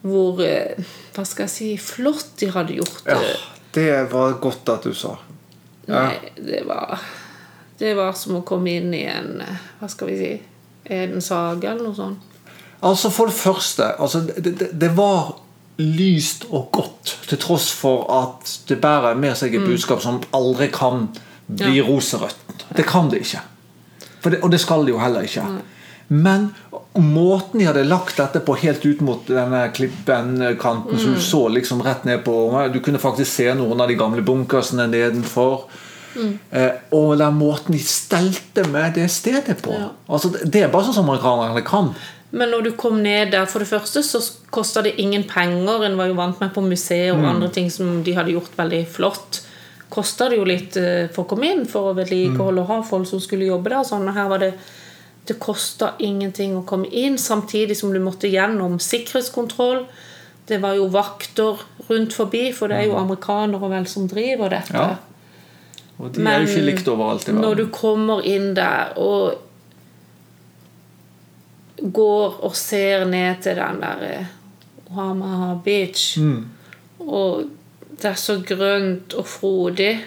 hvor 0.01 0.39
øh, 0.41 0.85
Hva 1.13 1.23
skal 1.27 1.43
jeg 1.45 1.53
si 1.53 1.67
flott 1.77 2.31
de 2.39 2.47
hadde 2.51 2.73
gjort 2.79 3.03
ja 3.05 3.17
det. 3.21 3.35
det 3.75 3.89
var 4.11 4.33
godt 4.41 4.69
at 4.73 4.83
du 4.87 4.93
sa. 4.97 5.11
Ja. 5.87 6.07
Nei, 6.07 6.31
det 6.37 6.63
var 6.67 6.99
Det 7.79 7.93
var 7.97 8.13
som 8.17 8.37
å 8.39 8.41
komme 8.45 8.73
inn 8.79 8.93
i 8.93 9.03
en 9.09 9.41
Hva 9.79 9.89
skal 9.89 10.09
vi 10.11 10.17
si 10.17 10.31
En 10.97 11.21
sage 11.21 11.69
eller 11.69 11.83
noe 11.91 11.95
sånt. 11.97 12.19
Altså 12.81 13.09
For 13.13 13.29
det 13.29 13.37
første 13.37 13.91
altså 14.01 14.23
det, 14.25 14.55
det, 14.59 14.69
det 14.81 14.89
var 14.97 15.35
lyst 15.81 16.43
og 16.53 16.67
godt, 16.75 17.15
til 17.29 17.39
tross 17.41 17.69
for 17.73 18.03
at 18.13 18.51
det 18.69 18.75
bærer 18.83 19.15
med 19.17 19.33
seg 19.39 19.55
et 19.57 19.63
budskap 19.65 20.01
som 20.03 20.19
aldri 20.37 20.67
kan 20.73 21.07
bli 21.47 21.77
Ja. 21.79 21.85
roserødt. 21.87 22.65
Det 22.77 22.85
kan 22.85 23.09
det 23.09 23.21
ikke. 23.23 23.39
Det, 24.23 24.39
og 24.43 24.51
det 24.53 24.59
skal 24.61 24.85
det 24.85 24.93
jo 24.93 24.99
heller 25.01 25.25
ikke. 25.25 25.45
Men 26.09 26.51
måten 26.99 27.59
de 27.59 27.65
hadde 27.69 27.85
lagt 27.87 28.17
dette 28.19 28.41
på 28.43 28.55
helt 28.59 28.85
ut 28.85 28.99
mot 29.01 29.27
denne 29.27 29.61
klippen-kanten, 29.75 30.97
så 30.99 31.13
du 31.15 31.21
så 31.23 31.45
liksom 31.49 31.81
rett 31.85 32.03
ned 32.05 32.23
på 32.25 32.33
Du 32.73 32.79
kunne 32.83 32.99
faktisk 32.99 33.31
se 33.31 33.53
noen 33.55 33.79
av 33.81 33.87
de 33.87 33.95
gamle 33.95 34.21
bunkersene 34.21 34.89
nedenfor. 34.91 35.69
Eh, 36.51 36.71
og 36.91 37.13
den 37.21 37.37
måten 37.39 37.71
de 37.71 37.79
stelte 37.79 38.65
med 38.67 38.97
det 38.99 39.07
stedet 39.11 39.61
på. 39.63 39.71
Ja. 39.71 39.91
Altså, 40.09 40.33
det- 40.43 40.63
er 40.63 40.67
bare 40.67 40.83
sånn 40.83 40.93
som 40.99 41.09
amerikanerne 41.09 41.63
kan. 41.63 41.95
Men 42.31 42.49
når 42.51 42.63
du 42.63 42.71
kom 42.71 43.01
ned 43.03 43.31
der, 43.31 43.45
for 43.45 43.59
det 43.59 43.67
første 43.69 44.03
så 44.03 44.19
kosta 44.51 44.81
det 44.83 44.99
ingen 44.99 45.23
penger. 45.23 45.83
En 45.85 45.97
var 45.97 46.07
jo 46.07 46.13
vant 46.13 46.39
med 46.39 46.53
på 46.53 46.61
museer 46.61 47.11
og 47.13 47.25
andre 47.25 47.49
ting 47.49 47.69
som 47.69 48.03
de 48.03 48.13
hadde 48.13 48.31
gjort 48.31 48.55
veldig 48.57 48.87
flott. 48.87 49.41
Kosta 49.89 50.29
det 50.29 50.37
jo 50.37 50.45
litt 50.45 50.77
eh, 50.77 51.07
for 51.07 51.23
å 51.23 51.27
komme 51.27 51.51
inn, 51.51 51.65
for 51.65 51.91
å 51.91 51.95
vedlikeholde 51.95 52.61
og 52.61 52.67
ha 52.67 52.81
folk 52.81 53.07
som 53.07 53.19
skulle 53.19 53.47
jobbe 53.47 53.69
der. 53.69 53.83
Sånn. 53.83 54.07
Og 54.07 54.13
her 54.15 54.29
var 54.29 54.39
det 54.39 54.53
Det 55.27 55.37
kosta 55.39 55.93
ingenting 55.99 56.55
å 56.57 56.63
komme 56.65 56.87
inn, 56.87 57.17
samtidig 57.17 57.77
som 57.77 57.93
du 57.93 57.99
måtte 58.01 58.27
gjennom 58.31 58.79
sikkerhetskontroll. 58.81 59.85
Det 60.49 60.57
var 60.63 60.75
jo 60.75 60.87
vakter 60.91 61.61
rundt 61.87 62.13
forbi, 62.13 62.49
for 62.53 62.71
det 62.71 62.77
er 62.79 62.89
jo 62.89 62.97
amerikanere 62.99 63.69
vel 63.69 63.87
som 63.87 64.07
driver 64.09 64.49
dette. 64.49 64.73
Ja. 64.73 64.95
Og 66.01 66.11
de 66.15 66.25
er 66.25 66.41
jo 66.41 66.49
ikke 66.49 66.65
likt 66.65 66.87
overalt 66.89 67.29
i 67.29 67.35
når 67.37 67.59
du 67.59 67.65
kommer 67.73 68.25
inn 68.25 68.55
der 68.57 68.95
og 68.97 69.37
går 71.81 72.39
og 72.45 72.55
ser 72.57 73.05
ned 73.09 73.41
til 73.41 73.57
den 73.57 73.81
der 73.81 74.25
Hamaha 74.91 75.11
Omaha 75.11 75.53
Beach, 75.63 76.17
Mm. 76.17 76.45
og 76.99 77.45
det 78.01 78.05
er 78.05 78.17
så 78.19 78.41
grønt 78.41 79.13
og 79.13 79.25
frodig, 79.27 79.99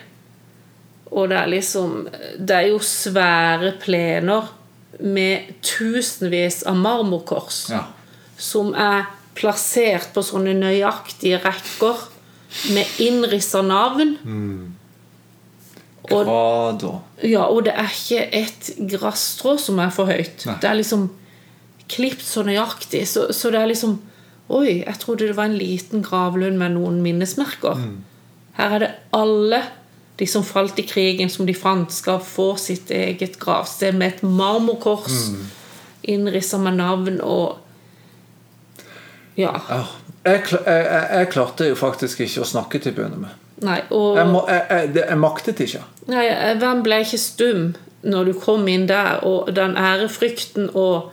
og 1.06 1.28
det 1.28 1.37
er 1.38 1.47
liksom 1.47 2.09
Det 2.38 2.50
er 2.50 2.68
jo 2.68 2.78
svære 2.78 3.73
plener 3.80 4.42
med 5.00 5.54
tusenvis 5.62 6.62
av 6.66 6.76
marmorkors 6.76 7.64
Ja. 7.70 7.84
som 8.36 8.74
er 8.74 9.06
plassert 9.34 10.12
på 10.14 10.22
sånne 10.22 10.54
nøyaktige 10.54 11.40
rekker 11.42 11.96
med 12.74 12.86
innrissa 13.02 13.62
navn. 13.62 14.16
Og 16.12 16.26
Grader. 16.28 16.98
ja, 17.24 17.46
og 17.48 17.64
det 17.64 17.72
er 17.80 17.88
ikke 17.88 18.24
et 18.36 18.70
grasstrå 18.92 19.54
som 19.58 19.78
er 19.80 19.90
for 19.94 20.10
høyt. 20.10 20.44
Nei. 20.46 20.56
Det 20.60 20.68
er 20.68 20.74
liksom 20.76 21.06
klipt 21.88 22.24
så 22.24 22.42
nøyaktig. 22.44 23.06
Så, 23.08 23.30
så 23.32 23.50
det 23.54 23.60
er 23.62 23.70
liksom 23.72 24.00
Oi, 24.52 24.82
jeg 24.84 24.98
trodde 25.00 25.24
det 25.24 25.36
var 25.38 25.46
en 25.48 25.56
liten 25.56 26.02
gravlund 26.04 26.58
med 26.60 26.74
noen 26.74 26.98
minnesmerker. 27.00 27.78
Her 28.58 28.74
er 28.76 28.82
det 28.82 28.90
alle 29.16 29.62
de 30.16 30.26
som 30.26 30.44
falt 30.47 30.78
i 30.78 30.83
krigen, 30.87 31.30
som 31.30 31.47
de 31.47 31.54
fant, 31.54 31.90
skal 31.92 32.21
få 32.23 32.54
sitt 32.61 32.90
eget 32.90 33.38
gravsted 33.42 33.94
med 33.99 34.12
et 34.14 34.23
marmorkors 34.23 35.28
Mm. 35.30 35.47
innrissa 36.02 36.59
med 36.59 36.76
navn 36.76 37.21
og 37.21 37.59
Ja. 39.37 39.52
Ja. 39.68 39.85
Jeg, 40.25 40.42
jeg, 40.66 41.06
jeg, 41.11 41.28
klarte 41.33 41.66
jo 41.68 41.75
faktisk 41.75 42.21
ikke 42.21 42.40
å 42.40 42.47
snakke 42.49 42.78
til 42.80 42.92
å 42.92 42.97
begynne 42.97 43.18
med. 43.18 43.30
Nei, 43.64 43.80
og 43.90 44.16
Jeg, 44.16 44.62
jeg, 44.71 44.94
jeg, 44.94 45.18
maktet 45.18 45.61
ikke. 45.61 45.83
Nei, 46.06 46.23
hvem 46.61 46.83
ble 46.83 47.00
ikke 47.04 47.18
stum 47.18 47.75
når 48.04 48.25
du 48.25 48.33
kom 48.38 48.68
inn 48.68 48.87
der, 48.88 49.21
og 49.25 49.50
den 49.56 49.76
ærefrykten 49.76 50.71
og 50.75 51.11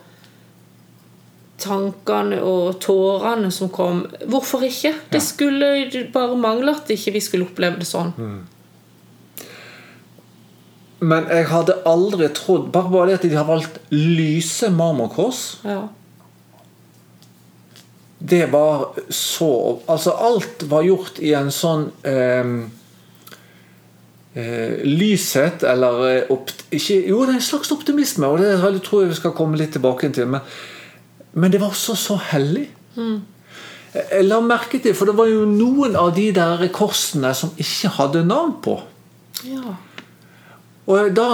tankene 1.61 2.39
og 2.43 2.79
tårene 2.83 3.51
som 3.53 3.69
kom. 3.69 4.05
Hvorfor 4.27 4.63
ikke? 4.65 4.93
Det 5.11 5.21
skulle 5.21 5.91
bare 6.13 6.37
mangle 6.39 6.73
at 6.75 6.89
ikke 6.89 7.13
vi 7.17 7.21
skulle 7.23 7.45
oppleve 7.49 7.81
det 7.81 7.87
sånn. 7.89 8.13
Men 11.01 11.25
jeg 11.33 11.47
hadde 11.49 11.79
aldri 11.89 12.27
trodd 12.37 12.67
Bare 12.73 12.91
bare 12.93 13.07
det 13.09 13.15
at 13.19 13.23
de 13.25 13.33
har 13.35 13.47
valgt 13.47 13.79
lyse 13.89 14.69
marmorkors, 14.69 15.57
Ja. 15.65 15.87
det 18.19 18.51
var 18.51 18.93
så 19.09 19.79
Altså, 19.89 20.11
alt 20.11 20.69
var 20.69 20.85
gjort 20.85 21.17
i 21.19 21.33
en 21.33 21.49
sånn 21.51 21.87
eh, 22.05 22.51
eh, 24.35 24.77
lyshet, 24.85 25.63
eller 25.63 26.05
eh, 26.11 26.29
opt, 26.29 26.65
ikke, 26.71 27.01
Jo, 27.09 27.25
det 27.25 27.33
er 27.35 27.41
en 27.41 27.49
slags 27.49 27.71
optimisme, 27.73 28.27
og 28.27 28.39
det 28.39 28.83
tror 28.85 29.01
jeg 29.03 29.09
vi 29.15 29.19
skal 29.23 29.33
komme 29.35 29.57
litt 29.57 29.73
tilbake 29.73 30.11
til. 30.13 30.27
Men, 30.27 30.45
men 31.33 31.51
det 31.51 31.61
var 31.61 31.73
også 31.73 31.95
så 31.97 32.19
hellig. 32.31 32.69
Mm. 32.95 33.21
Jeg 33.93 34.23
la 34.23 34.39
merke 34.39 34.79
til, 34.79 34.93
for 34.95 35.09
det 35.09 35.17
var 35.17 35.27
jo 35.27 35.43
noen 35.49 35.97
av 35.99 36.13
de 36.15 36.29
der 36.31 36.61
korsene 36.71 37.33
som 37.35 37.51
ikke 37.59 37.89
hadde 37.97 38.25
navn 38.27 38.59
på. 38.63 38.77
ja. 39.43 39.79
Og 40.87 41.11
da 41.15 41.27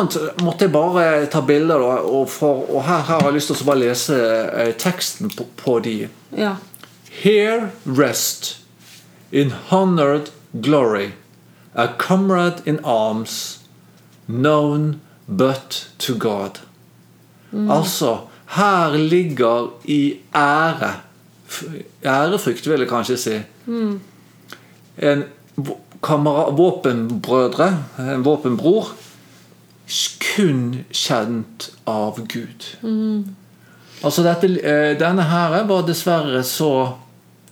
måtte 0.43 0.65
jeg 0.67 0.71
bare 0.73 1.25
ta 1.31 1.39
bilder, 1.41 1.79
og, 2.03 2.29
for, 2.29 2.65
og 2.69 2.83
her, 2.83 2.97
her 3.07 3.21
har 3.21 3.29
jeg 3.29 3.33
lyst 3.37 3.47
til 3.53 3.63
å 3.63 3.67
bare 3.69 3.79
lese 3.85 4.17
eh, 4.17 4.73
teksten 4.77 5.29
på, 5.33 5.45
på 5.57 5.79
de. 5.85 6.07
ja. 6.37 6.55
Here 7.17 7.71
rest 7.85 8.59
in 9.31 9.49
honored 9.71 10.29
glory 10.53 11.13
a 11.73 11.87
comrade 11.97 12.61
in 12.65 12.77
arms 12.85 13.59
known 14.27 14.99
but 15.27 15.87
to 15.99 16.13
God. 16.19 16.59
Altså, 17.53 18.17
her 18.59 18.97
ligger 18.97 19.71
i 19.85 20.19
ære 20.35 20.91
Ærefrykt, 22.05 22.67
vil 22.69 22.79
jeg 22.83 22.89
kanskje 22.89 23.17
si. 23.17 23.35
En 24.97 25.23
kamera- 26.03 26.51
våpenbrødre, 26.51 27.69
en 27.99 28.23
våpenbror, 28.25 28.91
kun 30.19 30.83
kjent 30.91 31.69
av 31.87 32.19
Gud. 32.27 32.65
Altså 34.03 34.23
dette, 34.23 34.49
eh, 34.61 34.97
Denne 34.99 35.23
her 35.23 35.63
var 35.65 35.85
dessverre 35.87 36.43
så 36.43 36.71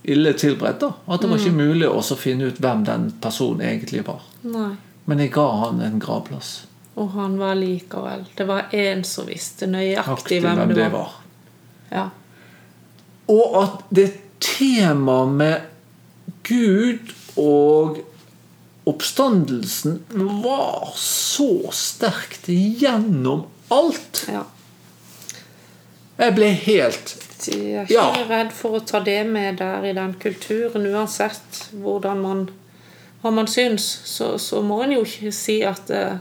ille 0.06 0.32
tilberedt 0.38 0.80
da, 0.80 0.92
at 1.06 1.22
det 1.22 1.30
var 1.30 1.40
ikke 1.42 1.56
mulig 1.56 1.88
også 1.88 2.14
å 2.14 2.20
finne 2.20 2.46
ut 2.46 2.60
hvem 2.62 2.84
den 2.86 3.08
personen 3.20 3.64
egentlig 3.66 4.04
var. 4.06 4.22
Nei. 4.46 4.76
Men 5.06 5.22
jeg 5.22 5.32
ga 5.34 5.46
han 5.64 5.80
en 5.82 5.98
gravplass. 6.02 6.66
Og 6.96 7.10
han 7.16 7.34
var 7.38 7.56
likevel. 7.58 8.24
Det 8.36 8.46
var 8.48 8.70
én 8.72 9.02
som 9.04 9.26
visste 9.26 9.66
nøyaktig 9.66 10.40
hvem, 10.44 10.60
hvem 10.62 10.74
det 10.76 10.86
var. 10.92 10.92
var. 10.92 11.16
Ja. 11.90 12.06
Og 13.34 13.58
at 13.62 13.82
det 13.90 14.06
temaet 14.40 15.34
med 15.34 15.60
Gud 16.46 17.12
og 17.36 17.98
oppstandelsen 18.86 19.96
var 20.42 20.92
så 21.00 21.48
sterkt 21.74 22.46
gjennom 22.48 23.44
alt. 23.74 24.26
ja. 24.30 24.44
Jeg 26.16 26.32
ble 26.32 26.46
helt 26.64 27.10
De 27.44 27.56
er 27.76 27.82
ikke 27.84 27.92
Ja. 27.92 28.04
redd 28.30 28.52
for 28.56 28.78
å 28.78 28.84
ta 28.86 29.00
det 29.04 29.18
med 29.28 29.58
der 29.60 29.84
i 29.84 29.92
den 29.92 30.14
kulturen, 30.22 30.86
uansett 30.88 31.66
hvordan 31.76 32.22
man 32.22 32.46
hva 33.22 33.30
man 33.34 33.46
syns, 33.50 33.84
så, 34.04 34.36
så 34.38 34.62
må 34.62 34.82
en 34.84 34.92
jo 34.92 35.02
ikke 35.04 35.32
si 35.34 35.58
at 35.66 35.90
eh, 35.90 36.16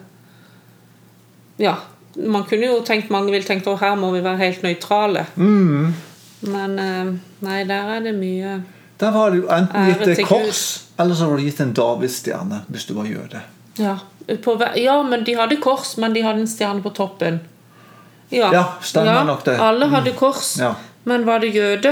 Ja. 1.59 1.75
Man 2.17 2.43
kunne 2.47 2.65
jo 2.65 2.81
tenkt, 2.87 3.09
Mange 3.11 3.31
ville 3.31 3.43
tenkt 3.45 3.67
at 3.67 3.79
her 3.79 3.95
må 3.99 4.11
vi 4.13 4.21
være 4.23 4.37
helt 4.37 4.61
nøytrale. 4.63 5.25
mm. 5.35 5.93
Men 6.41 6.79
eh, 6.79 7.13
nei, 7.41 7.63
der 7.63 7.89
er 7.95 7.99
det 8.05 8.13
mye 8.15 8.61
Der 8.99 9.11
var 9.11 9.31
det 9.31 9.41
jo 9.43 9.47
enten 9.51 9.89
gitt 9.89 10.07
et 10.07 10.27
kors, 10.27 10.61
eller 10.99 11.15
så 11.15 11.27
var 11.29 11.37
det 11.41 11.43
gitt 11.49 11.59
en 11.65 11.73
davidsstjerne 11.75 12.61
hvis 12.71 12.85
du 12.87 12.93
var 12.95 13.05
jøde. 13.09 13.41
Ja, 13.77 13.97
på, 14.43 14.55
ja, 14.79 14.95
men 15.03 15.23
de 15.27 15.33
hadde 15.35 15.57
kors, 15.61 15.97
men 15.97 16.13
de 16.15 16.21
hadde 16.23 16.45
en 16.45 16.47
stjerne 16.47 16.81
på 16.81 16.93
toppen. 16.95 17.39
Ja, 18.29 18.49
Ja, 18.53 18.63
stemmer 18.81 19.23
nok 19.27 19.43
det. 19.45 19.57
Alle 19.61 19.85
hadde 19.91 20.11
kors, 20.17 20.55
Ja. 20.59 20.73
men 21.03 21.25
var 21.25 21.39
det 21.39 21.51
jøde, 21.55 21.91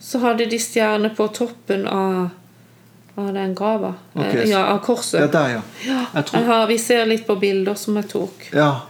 så 0.00 0.18
hadde 0.20 0.46
de 0.50 0.58
stjerne 0.58 1.10
på 1.16 1.28
toppen 1.32 1.86
av, 1.88 2.28
av 3.16 3.32
den 3.34 3.54
grava. 3.54 3.92
Okay. 4.14 4.42
Eh, 4.42 4.48
Ja, 4.50 4.64
av 4.64 4.76
Ja, 4.76 4.78
korset. 4.86 5.32
der, 5.32 5.48
ja. 5.48 5.60
Ja, 6.14 6.22
tror- 6.22 6.44
har, 6.44 6.66
vi 6.66 6.78
ser 6.78 7.04
litt 7.06 7.26
på 7.26 7.36
bilder 7.40 7.74
som 7.74 7.96
jeg 7.96 8.08
tok. 8.08 8.48
ja 8.52 8.80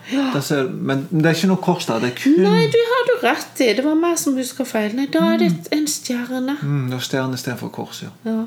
ser, 0.40 0.64
men 0.68 1.06
det 1.10 1.26
er 1.26 1.34
ikke 1.34 1.48
noe 1.48 1.56
kors 1.62 1.86
der. 1.86 2.00
Det 2.00 2.12
er 2.12 2.16
kun 2.22 2.42
Nei, 2.42 2.66
du 2.72 2.78
hadde 2.94 3.16
rett 3.22 3.60
i. 3.60 3.72
Det 3.74 3.84
var 3.84 3.94
meg 3.94 4.18
som 4.18 4.36
husker 4.36 4.64
feil. 4.64 4.94
Nei, 4.96 5.06
da 5.06 5.18
er 5.34 5.38
det 5.38 5.68
en 5.72 5.86
stjerne. 5.86 6.56
mm, 6.62 6.90
det 6.90 6.96
er 6.96 7.00
stjerne 7.00 7.34
istedenfor 7.34 7.70
kors. 7.70 8.02
ja. 8.02 8.08
Ja. 8.24 8.46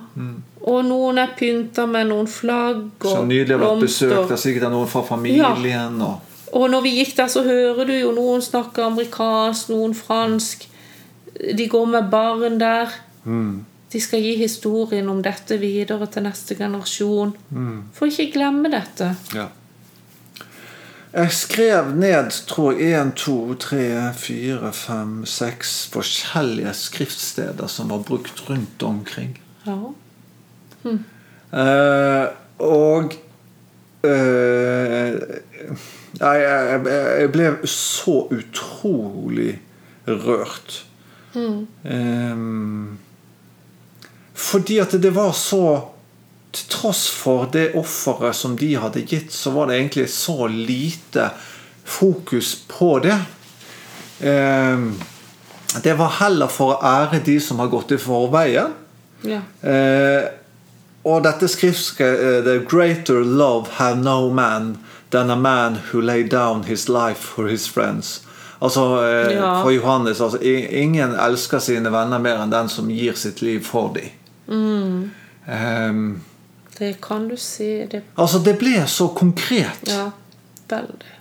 Og 0.68 0.84
noen 0.86 1.18
er 1.18 1.28
pynta 1.38 1.86
med 1.88 2.08
noen 2.08 2.28
flagg 2.28 2.90
og 3.06 3.12
Som 3.12 3.28
nylig 3.28 3.50
har 3.50 3.60
vært 3.60 3.82
besøkt 3.86 4.28
Det 4.28 4.32
er 4.32 4.42
sikkert 4.42 4.72
noen 4.72 4.88
fra 4.88 5.02
familien. 5.04 6.02
Og, 6.02 6.20
Og 6.54 6.70
når 6.70 6.82
vi 6.82 6.90
gikk 7.04 7.16
der, 7.18 7.28
så 7.28 7.44
hører 7.44 7.86
du 7.86 7.94
jo 7.94 8.12
noen 8.12 8.42
snakke 8.42 8.82
amerikansk, 8.84 9.70
noen 9.70 9.94
fransk. 9.94 10.68
De 11.58 11.68
går 11.68 11.86
med 11.86 12.10
barn 12.10 12.58
der. 12.60 12.88
De 13.92 14.02
skal 14.04 14.20
gi 14.20 14.34
historien 14.36 15.08
om 15.10 15.22
dette 15.24 15.56
videre 15.62 16.10
til 16.12 16.26
neste 16.26 16.58
generasjon. 16.60 17.32
For 17.96 18.12
ikke 18.12 18.34
glemme 18.40 18.74
dette. 18.74 19.14
ja. 19.36 19.48
Jeg 21.18 21.32
skrev 21.32 21.96
ned 21.96 22.32
tror 22.48 22.72
jeg, 22.78 23.02
1, 23.02 23.14
2, 23.16 23.54
3, 23.54 24.14
4, 24.14 24.74
5, 24.74 25.26
6 25.26 25.90
forskjellige 25.94 26.74
skriftsteder 26.74 27.68
som 27.68 27.90
var 27.90 28.04
brukt 28.06 28.44
rundt 28.50 28.84
omkring. 28.84 29.40
Ja. 29.66 29.78
Eh, 31.54 32.28
og 32.60 33.16
eh, 34.04 35.16
jeg, 36.20 36.44
jeg, 36.86 37.32
ble 37.32 37.50
så 37.64 38.18
utrolig 38.36 39.56
rørt. 40.08 40.84
Eh, 41.34 42.38
fordi 44.38 44.78
at 44.84 44.94
det 45.02 45.10
var 45.16 45.32
så 45.34 45.62
Til 46.58 46.70
tross 46.72 47.10
for 47.12 47.50
det 47.54 47.74
offeret 47.76 48.34
som 48.36 48.54
de 48.58 48.70
hadde 48.80 49.02
gitt, 49.06 49.34
så 49.36 49.52
var 49.52 49.68
det 49.68 49.76
egentlig 49.78 50.06
så 50.10 50.48
lite 50.48 51.26
fokus 51.86 52.54
på 52.72 53.00
det. 53.04 53.18
Eh, 54.20 54.78
det 55.84 55.94
var 56.00 56.16
heller 56.22 56.48
for 56.48 56.74
å 56.78 56.80
ære 56.88 57.20
de 57.26 57.36
som 57.44 57.60
har 57.60 57.68
gått 57.68 57.92
i 57.92 57.98
forveien. 58.02 58.74
ja. 59.28 59.42
Eh, 59.62 60.30
og 61.08 61.24
dette 61.24 61.48
skriftskrivet 61.48 62.44
The 62.44 62.58
greater 62.68 63.22
love 63.24 63.68
have 63.78 63.98
no 64.00 64.30
man 64.30 64.78
than 65.12 65.30
a 65.30 65.36
man 65.36 65.78
who 65.92 66.02
lay 66.02 66.24
down 66.24 66.64
his 66.64 66.90
life 66.90 67.20
for 67.36 67.48
his 67.48 67.68
friends. 67.68 68.22
Altså 68.62 69.04
eh, 69.06 69.34
Ja. 69.36 69.62
for 69.64 69.72
Johannes 69.72 70.22
altså, 70.22 70.38
Ingen 70.42 71.14
elsker 71.16 71.60
sine 71.60 71.92
venner 71.92 72.20
mer 72.20 72.42
enn 72.44 72.52
den 72.52 72.70
som 72.70 72.90
gir 72.90 73.14
sitt 73.14 73.42
liv 73.42 73.64
for 73.64 73.94
dem. 73.94 74.10
Mm. 74.48 75.12
Um, 75.48 76.22
Det 76.80 77.02
kan 77.02 77.28
du 77.28 77.38
si. 77.38 77.86
Det, 77.92 78.04
altså, 78.16 78.40
det 78.40 78.58
ble 78.60 78.88
så 78.88 79.08
konkret. 79.08 79.88
ja, 79.88 80.12
veldig. 80.70 81.14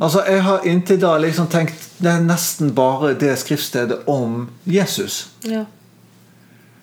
Altså, 0.00 0.22
Jeg 0.28 0.42
har 0.42 0.66
inntil 0.68 0.98
da 1.00 1.14
liksom 1.18 1.46
tenkt 1.48 1.86
Det 1.98 2.10
er 2.10 2.20
nesten 2.20 2.74
bare 2.74 3.14
det 3.14 3.38
skriftstedet 3.40 4.02
om 4.06 4.50
Jesus. 4.66 5.30
Ja. 5.48 5.64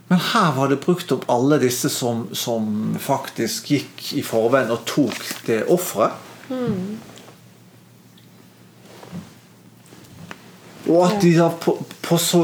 Men 0.07 0.19
her 0.33 0.51
var 0.55 0.67
det 0.71 0.79
brukt 0.81 1.11
opp 1.11 1.27
alle 1.29 1.59
disse 1.61 1.89
som, 1.89 2.27
som 2.33 2.95
faktisk 2.99 3.67
gikk 3.69 4.13
i 4.17 4.23
forveien 4.25 4.71
og 4.73 4.85
tok 4.89 5.19
det 5.45 5.59
offeret. 5.69 6.11
Og 10.87 11.03
at 11.05 11.21
de 11.21 11.35
da 11.37 11.49
på, 11.61 11.75
på 12.01 12.17
så 12.17 12.41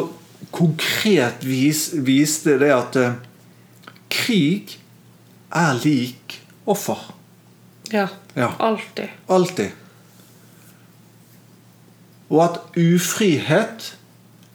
konkret 0.56 1.44
vis 1.46 1.90
viste 2.08 2.58
det 2.62 2.72
at 2.74 3.00
eh, 3.00 3.18
krig 4.12 4.78
er 5.56 5.82
lik 5.84 6.40
offer. 6.66 7.12
ja. 7.92 8.08
Ja. 8.36 8.50
Alltid. 8.60 9.08
Alltid. 9.28 9.70
Og 12.30 12.42
at 12.44 12.58
ufrihet 12.76 13.98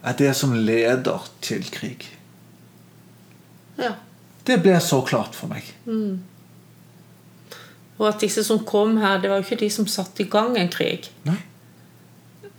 er 0.04 0.16
det 0.19 0.35
som 0.37 0.52
leder 0.52 1.28
til 1.40 1.64
krig. 1.73 2.04
Ja. 3.78 3.95
Det 4.45 4.59
ble 4.61 4.75
så 4.85 5.00
klart 5.07 5.37
for 5.38 5.49
meg. 5.49 5.64
Og 7.97 8.07
at 8.09 8.21
disse 8.21 8.45
som 8.45 8.61
kom 8.69 8.99
her, 9.00 9.21
det 9.21 9.30
var 9.30 9.40
jo 9.40 9.47
ikke 9.49 9.62
de 9.64 9.71
som 9.73 9.88
satte 9.88 10.25
i 10.25 10.28
gang 10.28 10.59
en 10.59 10.69
krig. 10.73 11.09
Nei, 11.25 11.38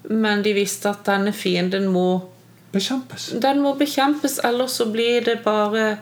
Men 0.10 0.42
de 0.42 0.54
visste 0.58 0.90
at 0.90 1.06
denne 1.06 1.34
fienden 1.34 1.86
må 1.94 2.31
bekjempes. 2.72 3.30
Den 3.44 3.62
må 3.64 3.74
bekjempes, 3.80 4.40
ellers 4.48 4.72
så 4.80 4.86
blir 4.92 5.22
det 5.26 5.40
bare 5.44 5.98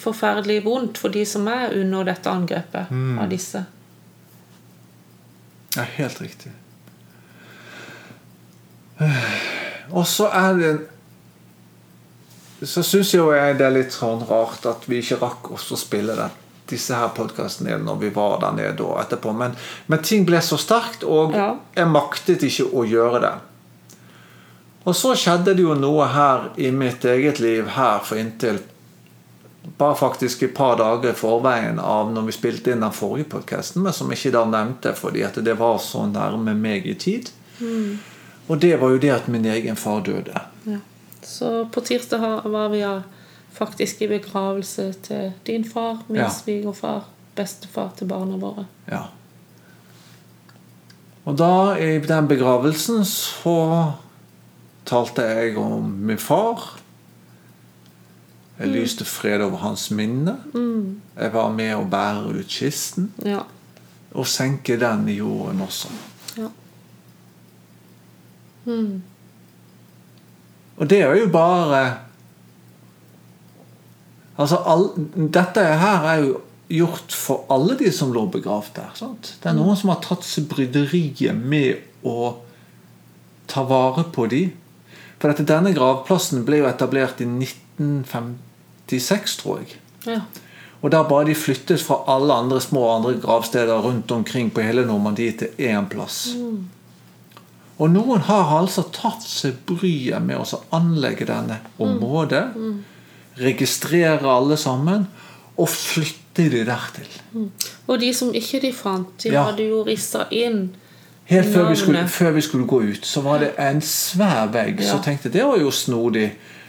forferdelig 0.00 0.62
vondt 0.64 0.98
for 0.98 1.12
de 1.12 1.24
som 1.28 1.46
er 1.52 1.74
under 1.76 2.04
dette 2.08 2.30
angrepet 2.30 2.92
av 3.20 3.28
disse. 3.28 3.64
Ja, 5.76 5.82
helt 5.96 6.20
riktig. 6.22 6.52
Og 9.90 10.06
så 10.06 10.28
er 10.32 10.54
det 10.60 10.72
Så 12.64 12.80
syns 12.86 13.10
jo 13.12 13.26
jeg 13.34 13.58
det 13.58 13.66
er 13.66 13.74
litt 13.74 13.92
sånn 13.92 14.22
rart 14.28 14.64
at 14.70 14.86
vi 14.88 15.00
ikke 15.02 15.18
rakk 15.20 15.50
oss 15.52 15.66
å 15.74 15.76
spille 15.76 16.14
den, 16.16 16.30
disse 16.70 16.96
her 16.96 17.10
podkastene 17.12 17.74
når 17.82 17.98
vi 18.00 18.08
var 18.14 18.38
der 18.40 18.54
nede 18.56 18.86
og 18.86 19.00
etterpå. 19.02 19.34
Men, 19.36 19.52
men 19.90 20.00
ting 20.06 20.24
ble 20.24 20.40
så 20.40 20.56
sterkt, 20.56 21.04
og 21.04 21.34
Ja. 21.36 21.50
jeg 21.76 21.90
maktet 21.92 22.46
ikke 22.46 22.70
å 22.72 22.86
gjøre 22.88 23.20
det. 23.20 23.32
Og 24.84 24.94
så 24.96 25.14
skjedde 25.16 25.54
det 25.56 25.64
jo 25.64 25.74
noe 25.78 26.06
her 26.12 26.50
i 26.60 26.70
mitt 26.70 27.04
eget 27.08 27.40
liv 27.40 27.68
her 27.76 28.02
for 28.04 28.20
inntil 28.20 28.58
bare 29.78 29.96
faktisk 29.96 30.42
et 30.42 30.52
par 30.54 30.76
dager 30.76 31.10
i 31.10 31.16
forveien 31.16 31.78
av 31.80 32.10
når 32.12 32.26
vi 32.28 32.34
spilte 32.36 32.74
inn 32.74 32.82
den 32.84 32.92
forrige 32.92 33.30
podkasten, 33.32 33.80
men 33.82 33.94
som 33.96 34.10
jeg 34.12 34.20
ikke 34.20 34.34
da 34.36 34.42
nevnte 34.44 34.92
fordi 34.98 35.22
at 35.24 35.38
det 35.44 35.54
var 35.58 35.78
så 35.80 36.04
nærme 36.10 36.52
meg 36.54 36.84
i 36.86 36.94
tid. 37.00 37.30
Og 38.46 38.60
det 38.60 38.74
var 38.80 38.92
jo 38.92 39.00
det 39.00 39.10
at 39.14 39.28
min 39.32 39.46
egen 39.48 39.76
far 39.80 40.04
døde. 40.04 40.36
Ja. 40.68 40.78
Så 41.24 41.64
på 41.72 41.80
tirsdag 41.80 42.44
var 42.52 42.68
vi 42.68 42.82
ja, 42.82 42.98
faktisk 43.56 44.02
i 44.04 44.10
begravelse 44.12 44.90
til 45.02 45.32
din 45.46 45.64
far, 45.64 46.02
min 46.08 46.20
Ja. 46.20 46.28
svigerfar, 46.28 47.04
bestefar 47.34 47.94
til 47.96 48.06
barna 48.06 48.36
våre. 48.36 48.66
Ja. 48.90 49.06
Og 51.24 51.38
da, 51.40 51.76
i 51.80 51.98
den 52.04 52.28
begravelsen, 52.28 53.04
så 53.04 53.92
talte 54.86 55.22
jeg 55.22 55.56
om 55.58 55.84
min 56.08 56.18
far. 56.18 56.78
Jeg 58.58 58.70
lyste 58.70 59.04
fred 59.04 59.42
over 59.42 59.58
hans 59.64 59.88
minne. 59.90 60.36
Jeg 61.16 61.32
var 61.34 61.50
med 61.50 61.74
å 61.74 61.84
bære 61.90 62.38
ut 62.38 62.48
kisten. 62.50 63.10
Ja. 63.24 63.42
Og 64.14 64.28
senke 64.30 64.76
den 64.78 65.08
i 65.10 65.18
jorden 65.18 65.60
også. 65.64 65.88
ja. 66.38 66.48
Og 70.76 70.88
det 70.90 71.02
er 71.04 71.14
jo 71.18 71.26
bare 71.28 71.82
Altså, 74.38 74.56
all, 74.66 74.88
Dette 75.30 75.62
her 75.62 76.06
er 76.10 76.22
jo 76.24 76.38
gjort 76.74 77.12
for 77.14 77.44
alle 77.54 77.76
de 77.78 77.90
som 77.92 78.10
lå 78.10 78.24
begravd 78.32 78.72
der. 78.74 78.88
Sant? 78.98 79.34
Det 79.42 79.50
er 79.50 79.54
noen 79.54 79.76
som 79.78 79.92
har 79.92 80.00
tatt 80.02 80.24
seg 80.26 80.48
bryderiet 80.50 81.36
med 81.36 81.84
å 82.02 82.32
ta 83.46 83.62
vare 83.68 84.06
på 84.10 84.26
de. 84.32 84.40
For 85.24 85.32
dette, 85.32 85.46
denne 85.48 85.70
gravplassen 85.72 86.42
ble 86.44 86.58
jo 86.60 86.66
etablert 86.68 87.16
i 87.24 87.26
1956, 87.26 89.38
tror 89.40 89.62
jeg. 89.62 89.78
ja. 90.04 90.20
Og 90.84 90.90
der 90.92 91.06
bare 91.08 91.24
de 91.30 91.34
flyttet 91.34 91.80
fra 91.80 91.96
alle 92.12 92.34
andre 92.36 92.58
små 92.60 92.82
andre 92.92 93.14
gravsteder 93.22 93.78
rundt 93.86 94.10
omkring 94.12 94.50
på 94.52 94.60
hele 94.60 94.82
Normandie 94.84 95.32
til 95.32 95.48
én 95.64 95.86
plass. 95.88 96.34
Og 97.80 97.88
noen 97.88 98.20
har 98.26 98.52
altså 98.58 98.84
tatt 98.92 99.24
seg 99.24 99.62
bryet 99.64 100.20
med 100.26 100.36
å 100.44 100.60
anlegge 100.76 101.24
denne 101.30 101.56
området. 101.80 102.42
Registrere 103.40 104.28
alle 104.28 104.60
sammen 104.60 105.06
og 105.56 105.72
flytte 105.72 106.50
de 106.52 106.60
dertil. 106.68 107.08
Og 107.88 107.96
de 108.04 108.12
som 108.12 108.36
ikke 108.36 108.60
de 108.66 108.72
fant, 108.76 109.08
de 109.24 109.32
Ja. 109.32 109.46
hadde 109.48 109.64
jo 109.70 109.80
rissa 109.88 110.26
inn 110.30 110.66
Helt 111.24 111.48
før 111.54 111.68
vi, 111.70 111.76
skulle, 111.76 112.08
før 112.08 112.30
vi 112.36 112.40
skulle 112.44 112.66
gå 112.68 112.80
ut, 112.82 113.06
så 113.06 113.20
var 113.24 113.38
det 113.40 113.52
en 113.58 113.80
svær 113.80 114.50
vegg. 114.52 114.82
Så 114.84 114.98
tenkte 115.04 115.28
jeg 115.30 115.32
det 115.38 115.44
var 115.48 115.56
jo 115.62 115.70
snodig. 115.70 116.26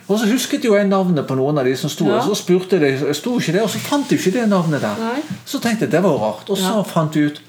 Og 0.07 0.19
så 0.19 0.29
husket 0.29 0.63
jo 0.65 0.75
jeg 0.77 0.87
navnet 0.87 1.25
på 1.27 1.35
noen 1.35 1.57
av 1.57 1.65
de 1.65 1.73
som 1.75 1.89
sto 1.89 2.05
Ja. 2.05 2.19
og 2.21 2.23
så 2.29 2.35
spurte 2.43 2.79
de, 2.79 3.13
sto 3.13 3.33
ikke 3.39 3.51
det, 3.57 3.61
og 3.65 3.69
så 3.69 3.79
fant 3.79 4.09
de 4.09 4.15
ikke 4.15 4.31
det 4.31 4.45
navnet 4.49 4.81
der. 4.81 4.95
Nei. 5.01 5.21
Så 5.45 5.59
tenkte 5.59 5.85
jeg 5.85 5.91
det 5.91 6.03
var 6.03 6.17
rart. 6.21 6.49
Og 6.49 6.57
så 6.57 6.75
Ja. 6.75 6.81
fant 6.83 7.15
vi 7.15 7.25
ut 7.25 7.41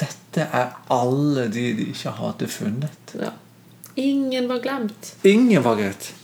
dette 0.00 0.48
er 0.52 0.66
alle 0.90 1.46
de 1.52 1.72
de 1.76 1.84
ikke 1.92 2.10
hadde 2.10 2.48
funnet. 2.48 3.14
ja. 3.20 3.30
Ingen 3.96 4.48
var 4.48 4.58
glemt. 4.58 5.14
Ingen 5.24 5.62
var 5.64 5.74
greit. 5.76 6.14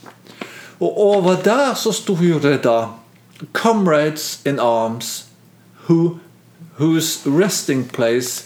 Og 0.79 0.97
over 0.97 1.35
der 1.43 1.73
så 1.73 1.91
sto 1.91 2.15
jo 2.21 2.39
det 2.39 2.63
da 2.63 2.85
Comrades 3.53 4.39
in 4.45 4.59
arms 4.59 5.25
who, 5.87 6.19
whose 6.79 7.19
resting 7.25 7.83
place 7.91 8.45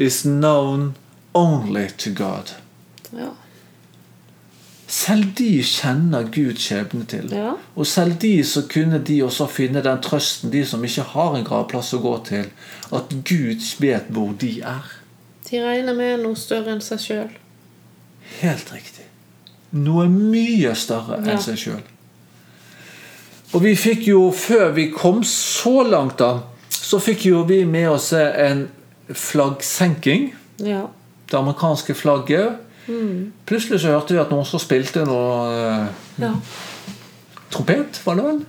is 0.00 0.22
known 0.24 0.94
only 1.34 1.88
to 1.98 2.10
God. 2.16 2.54
Ja. 3.12 3.28
Selv 4.90 5.24
de 5.38 5.60
kjenner 5.62 6.24
Guds 6.34 6.64
skjebne 6.66 7.04
til. 7.06 7.28
Ja. 7.30 7.52
Og 7.76 7.86
selv 7.86 8.16
de 8.22 8.32
så 8.44 8.64
kunne 8.72 8.98
de 9.06 9.20
også 9.22 9.46
finne 9.46 9.82
den 9.84 10.00
trøsten, 10.02 10.50
de 10.52 10.64
som 10.66 10.82
ikke 10.84 11.04
har 11.12 11.36
en 11.38 11.44
gravplass 11.46 11.92
å 11.94 12.00
gå 12.02 12.14
til, 12.26 12.48
at 12.96 13.12
Gud 13.28 13.68
vet 13.84 14.08
hvor 14.10 14.32
de 14.40 14.56
er. 14.66 14.88
De 15.50 15.60
regner 15.62 15.94
med 15.94 16.24
noe 16.24 16.38
større 16.38 16.72
enn 16.74 16.82
seg 16.82 17.04
sjøl. 17.04 17.30
Helt 18.40 18.72
riktig. 18.74 19.06
Noe 19.78 20.08
mye 20.10 20.74
større 20.74 21.20
enn 21.20 21.36
Ja. 21.36 21.38
seg 21.38 21.58
sjøl. 21.58 21.82
Og 23.52 23.62
vi 23.62 23.76
fikk 23.76 24.06
jo, 24.08 24.30
før 24.30 24.72
vi 24.74 24.88
kom 24.90 25.22
så 25.26 25.82
langt, 25.86 26.18
da, 26.18 26.40
så 26.70 26.98
fikk 27.02 27.26
jo 27.26 27.44
vi 27.46 27.64
med 27.64 27.88
oss 27.90 28.12
en 28.12 28.68
flaggsenking. 29.14 30.30
Ja. 30.56 30.86
Det 31.30 31.38
amerikanske 31.38 31.94
flagget. 31.94 32.58
Plutselig 33.46 33.80
så 33.80 33.94
hørte 33.94 34.14
vi 34.16 34.20
at 34.22 34.32
noen 34.32 34.46
som 34.48 34.62
spilte 34.62 35.04
noe 35.06 35.50
eh, 35.54 35.86
ja. 36.24 36.32
trompet, 37.52 38.00
var 38.04 38.18
det 38.18 38.26
vel? 38.26 38.40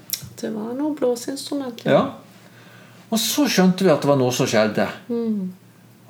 Det 0.42 0.52
var 0.56 0.72
noe 0.78 0.96
blåseinstrument. 0.98 1.84
Ja. 1.86 2.04
Og 3.12 3.20
så 3.22 3.46
skjønte 3.52 3.86
vi 3.86 3.92
at 3.94 4.02
det 4.02 4.10
var 4.10 4.18
noe 4.18 4.34
som 4.34 4.50
skjedde. 4.50 4.88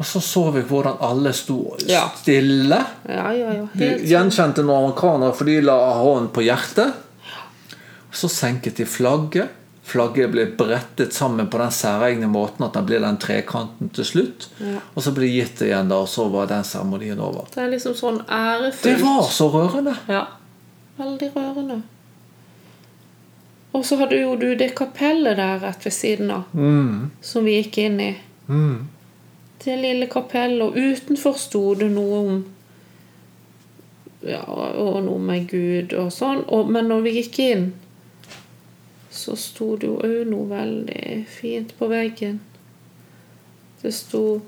Og 0.01 0.07
så 0.07 0.21
så 0.23 0.47
vi 0.55 0.63
hvordan 0.65 1.01
alle 1.03 1.33
sto 1.35 1.75
stille. 1.77 2.79
Ja, 3.09 3.25
ja, 3.35 3.53
ja. 3.57 3.65
Vi 3.73 3.89
gjenkjente 4.09 4.63
noen 4.65 4.87
amerikanere, 4.87 5.35
for 5.37 5.49
de 5.49 5.59
la 5.65 5.77
hånden 5.99 6.31
på 6.33 6.45
hjertet. 6.45 6.95
Så 8.11 8.29
senket 8.31 8.79
de 8.79 8.87
flagget. 8.89 9.57
Flagget 9.91 10.31
ble 10.31 10.45
brettet 10.55 11.11
sammen 11.13 11.49
på 11.51 11.59
den 11.59 11.71
særegne 11.75 12.27
måten 12.31 12.63
at 12.63 12.77
den 12.77 12.85
ble 12.87 12.99
den 13.03 13.17
trekanten 13.19 13.89
til 13.95 14.05
slutt. 14.07 14.45
Ja. 14.63 14.79
Og 14.95 15.03
så 15.03 15.11
ble 15.15 15.25
det 15.27 15.33
gitt 15.35 15.63
igjen, 15.67 15.89
da, 15.91 15.97
og 16.05 16.07
så 16.07 16.29
var 16.31 16.47
den 16.47 16.63
seremonien 16.67 17.19
over. 17.19 17.49
Det 17.51 17.59
er 17.65 17.73
liksom 17.73 17.97
sånn 17.99 18.21
Det 18.83 18.93
var 19.01 19.27
så 19.27 19.49
rørende. 19.51 19.97
Ja. 20.07 20.25
Veldig 21.01 21.31
rørende. 21.35 21.81
Og 23.71 23.85
så 23.87 23.95
hadde 24.01 24.19
jo 24.19 24.35
du 24.35 24.49
det 24.59 24.73
kapellet 24.75 25.37
der 25.39 25.59
rett 25.63 25.85
ved 25.85 25.93
siden 25.95 26.31
av, 26.31 26.43
Mm. 26.53 27.11
som 27.21 27.45
vi 27.45 27.61
gikk 27.61 27.77
inn 27.77 27.99
i. 28.01 28.15
Mm. 28.49 28.87
Det 29.63 29.77
lille 29.79 30.07
kapellet, 30.07 30.61
og 30.61 30.75
utenfor 30.75 31.37
sto 31.37 31.73
det 31.75 31.91
noe 31.91 32.17
om 32.27 32.45
Ja, 34.23 34.43
og 34.45 35.03
noe 35.03 35.17
med 35.19 35.47
Gud 35.49 35.93
og 35.97 36.11
sånn. 36.13 36.43
Og, 36.47 36.67
men 36.69 36.87
når 36.87 37.01
vi 37.01 37.11
gikk 37.23 37.39
inn, 37.39 37.73
så 39.11 39.35
sto 39.35 39.75
det 39.75 39.89
jo 39.89 40.23
noe 40.29 40.47
veldig 40.49 41.25
fint 41.27 41.75
på 41.77 41.89
veggen. 41.91 42.39
Det 43.81 43.93
sto 43.93 44.41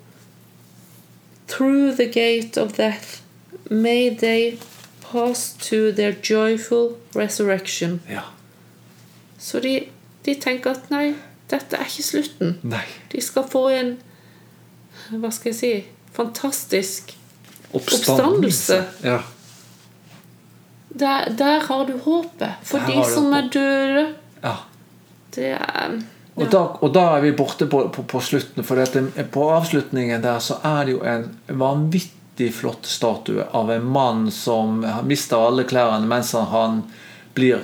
Through 1.48 1.98
the 1.98 2.08
gate 2.08 2.58
of 2.58 2.78
death 2.78 3.20
may 3.70 4.10
they 4.10 4.58
pass 5.02 5.54
to 5.54 5.92
their 5.92 6.16
joyful 6.24 6.98
resurrection. 7.14 8.00
Ja. 8.10 8.22
Så 9.38 9.60
de, 9.60 9.90
de 10.26 10.36
tenker 10.36 10.72
at 10.72 10.90
nei, 10.90 11.14
dette 11.52 11.78
er 11.78 11.86
ikke 11.86 12.08
slutten. 12.08 12.56
Nei. 12.64 12.86
De 13.12 13.22
skal 13.22 13.46
få 13.50 13.68
en 13.76 13.98
Hva 15.12 15.30
skal 15.36 15.52
jeg 15.52 15.60
si 15.60 15.74
Fantastisk 16.14 17.16
Oppstandelse. 17.74 18.78
Oppstandelse. 18.78 18.84
Ja. 19.04 19.20
Der, 20.94 21.30
der 21.38 21.66
har 21.68 21.86
du 21.90 21.98
håpet. 21.98 22.54
For 22.64 22.86
de 22.88 23.02
som 23.10 23.34
er 23.34 23.50
døde. 23.50 24.04
Ja. 24.44 24.58
Det 25.34 25.52
er 25.56 25.96
Og, 26.36 26.48
da, 26.50 26.60
og 26.82 26.92
da 26.94 27.04
er 27.16 27.22
vi 27.22 27.32
borte 27.38 27.66
på, 27.70 27.84
på, 27.94 28.04
på 28.10 28.20
slutten. 28.22 28.66
For 28.66 28.78
dette, 28.78 29.02
på 29.34 29.46
avslutningen 29.54 30.22
der 30.24 30.40
så 30.42 30.58
er 30.66 30.86
det 30.86 30.96
jo 30.96 31.04
en 31.06 31.28
vanvittig 31.48 32.50
flott 32.58 32.86
statue 32.90 33.46
av 33.54 33.70
en 33.72 33.86
mann 33.86 34.32
som 34.34 34.82
mister 35.06 35.38
alle 35.38 35.66
klærne 35.70 36.10
mens 36.10 36.34
han, 36.34 36.48
han 36.50 36.80
blir 37.38 37.62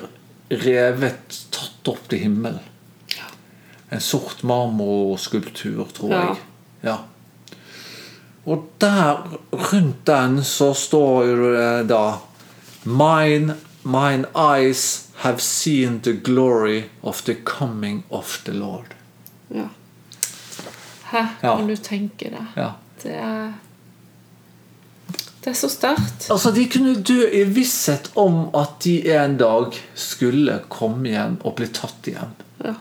revet, 0.49 1.39
tatt 1.53 1.89
opp 1.89 2.05
til 2.09 2.23
himmelen. 2.27 2.61
En 3.89 4.01
sort 4.01 4.43
marmorskulptur, 4.45 5.87
tror 5.97 6.11
Ja. 6.13 6.21
jeg. 6.21 6.37
Ja. 6.85 6.97
Og 8.45 8.67
der, 8.81 9.17
rundt 9.51 10.05
den, 10.05 10.43
så 10.43 10.73
står 10.73 11.25
det 11.53 11.87
da 11.89 12.19
Mine, 12.85 13.55
mine 13.83 14.29
eyes 14.37 15.08
have 15.19 15.41
seen 15.41 15.99
the 16.01 16.13
glory 16.13 16.83
of 17.03 17.21
the 17.25 17.35
coming 17.45 18.03
of 18.09 18.41
the 18.45 18.53
Lord. 18.53 18.95
Ja. 19.51 19.67
Hæ, 21.11 21.23
Ja. 21.43 21.55
du 21.67 21.75
tenke 21.75 22.29
deg? 22.29 22.45
Ja. 22.55 22.69
Det 23.03 23.15
er 23.15 23.53
Det 25.43 25.47
er 25.51 25.53
så 25.53 25.69
sterkt. 25.69 26.27
Altså, 26.31 26.51
De 26.51 26.65
kunne 26.69 27.01
dø 27.03 27.23
i 27.33 27.43
visshet 27.43 28.11
om 28.15 28.49
at 28.55 28.69
de 28.83 28.97
en 29.15 29.37
dag 29.37 29.73
skulle 29.95 30.59
komme 30.69 31.09
hjem 31.09 31.37
og 31.45 31.55
bli 31.55 31.67
tatt 31.67 32.05
hjem. 32.05 32.33
Ja. 32.65 32.73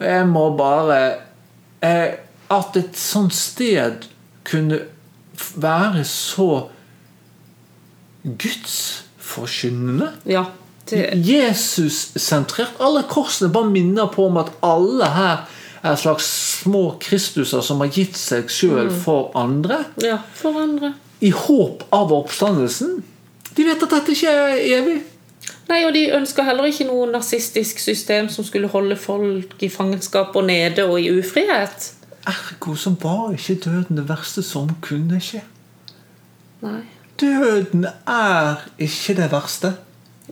Jeg 0.00 0.26
må 0.28 0.56
bare 0.56 1.14
eh, 1.82 2.14
At 2.50 2.76
et 2.76 2.96
sånt 2.98 3.34
sted 3.34 4.08
kunne 4.44 4.80
være 5.56 6.04
så 6.04 6.68
gudsforkynnende. 9.30 10.12
Ja. 10.24 10.44
til... 10.86 11.06
Jesus-sentrert. 11.14 12.72
Alle 12.80 13.02
korsene 13.08 13.52
bare 13.52 13.70
minner 13.70 14.06
på 14.06 14.26
om 14.26 14.36
at 14.36 14.52
alle 14.62 15.06
her 15.06 15.48
er 15.82 15.96
slags 15.96 16.26
små 16.60 16.96
Kristuser 17.00 17.60
som 17.60 17.80
har 17.80 17.88
gitt 17.88 18.16
seg 18.16 18.50
sjøl 18.50 18.90
for 18.90 19.30
andre. 19.34 19.84
ja, 20.02 20.18
for 20.34 20.58
andre. 20.60 20.94
I 21.20 21.30
håp 21.30 21.84
av 21.92 22.12
oppstandelsen. 22.12 23.02
De 23.56 23.64
vet 23.64 23.82
at 23.82 23.90
dette 23.90 24.12
ikke 24.12 24.30
er 24.30 24.60
evig. 24.78 25.00
Nei, 25.68 25.84
og 25.86 25.94
de 25.94 26.10
ønska 26.12 26.42
heller 26.42 26.66
ikke 26.66 26.88
noe 26.88 27.06
nazistisk 27.10 27.78
system 27.78 28.28
som 28.28 28.44
skulle 28.44 28.68
holde 28.68 28.96
folk 28.96 29.62
i 29.62 29.68
fangenskap 29.70 30.34
og 30.36 30.44
nede 30.48 30.84
og 30.84 31.00
i 31.00 31.10
ufrihet. 31.12 31.92
Ergo 32.28 32.74
så 32.76 32.92
var 33.00 33.32
ikke 33.32 33.60
døden 33.64 33.96
det 33.96 34.08
verste 34.08 34.42
som 34.42 34.68
kunne 34.82 35.20
skje. 35.22 35.44
Nei. 36.60 36.82
Døden 37.20 37.86
er 38.08 38.66
ikke 38.78 39.14
det 39.18 39.30
verste. 39.32 39.74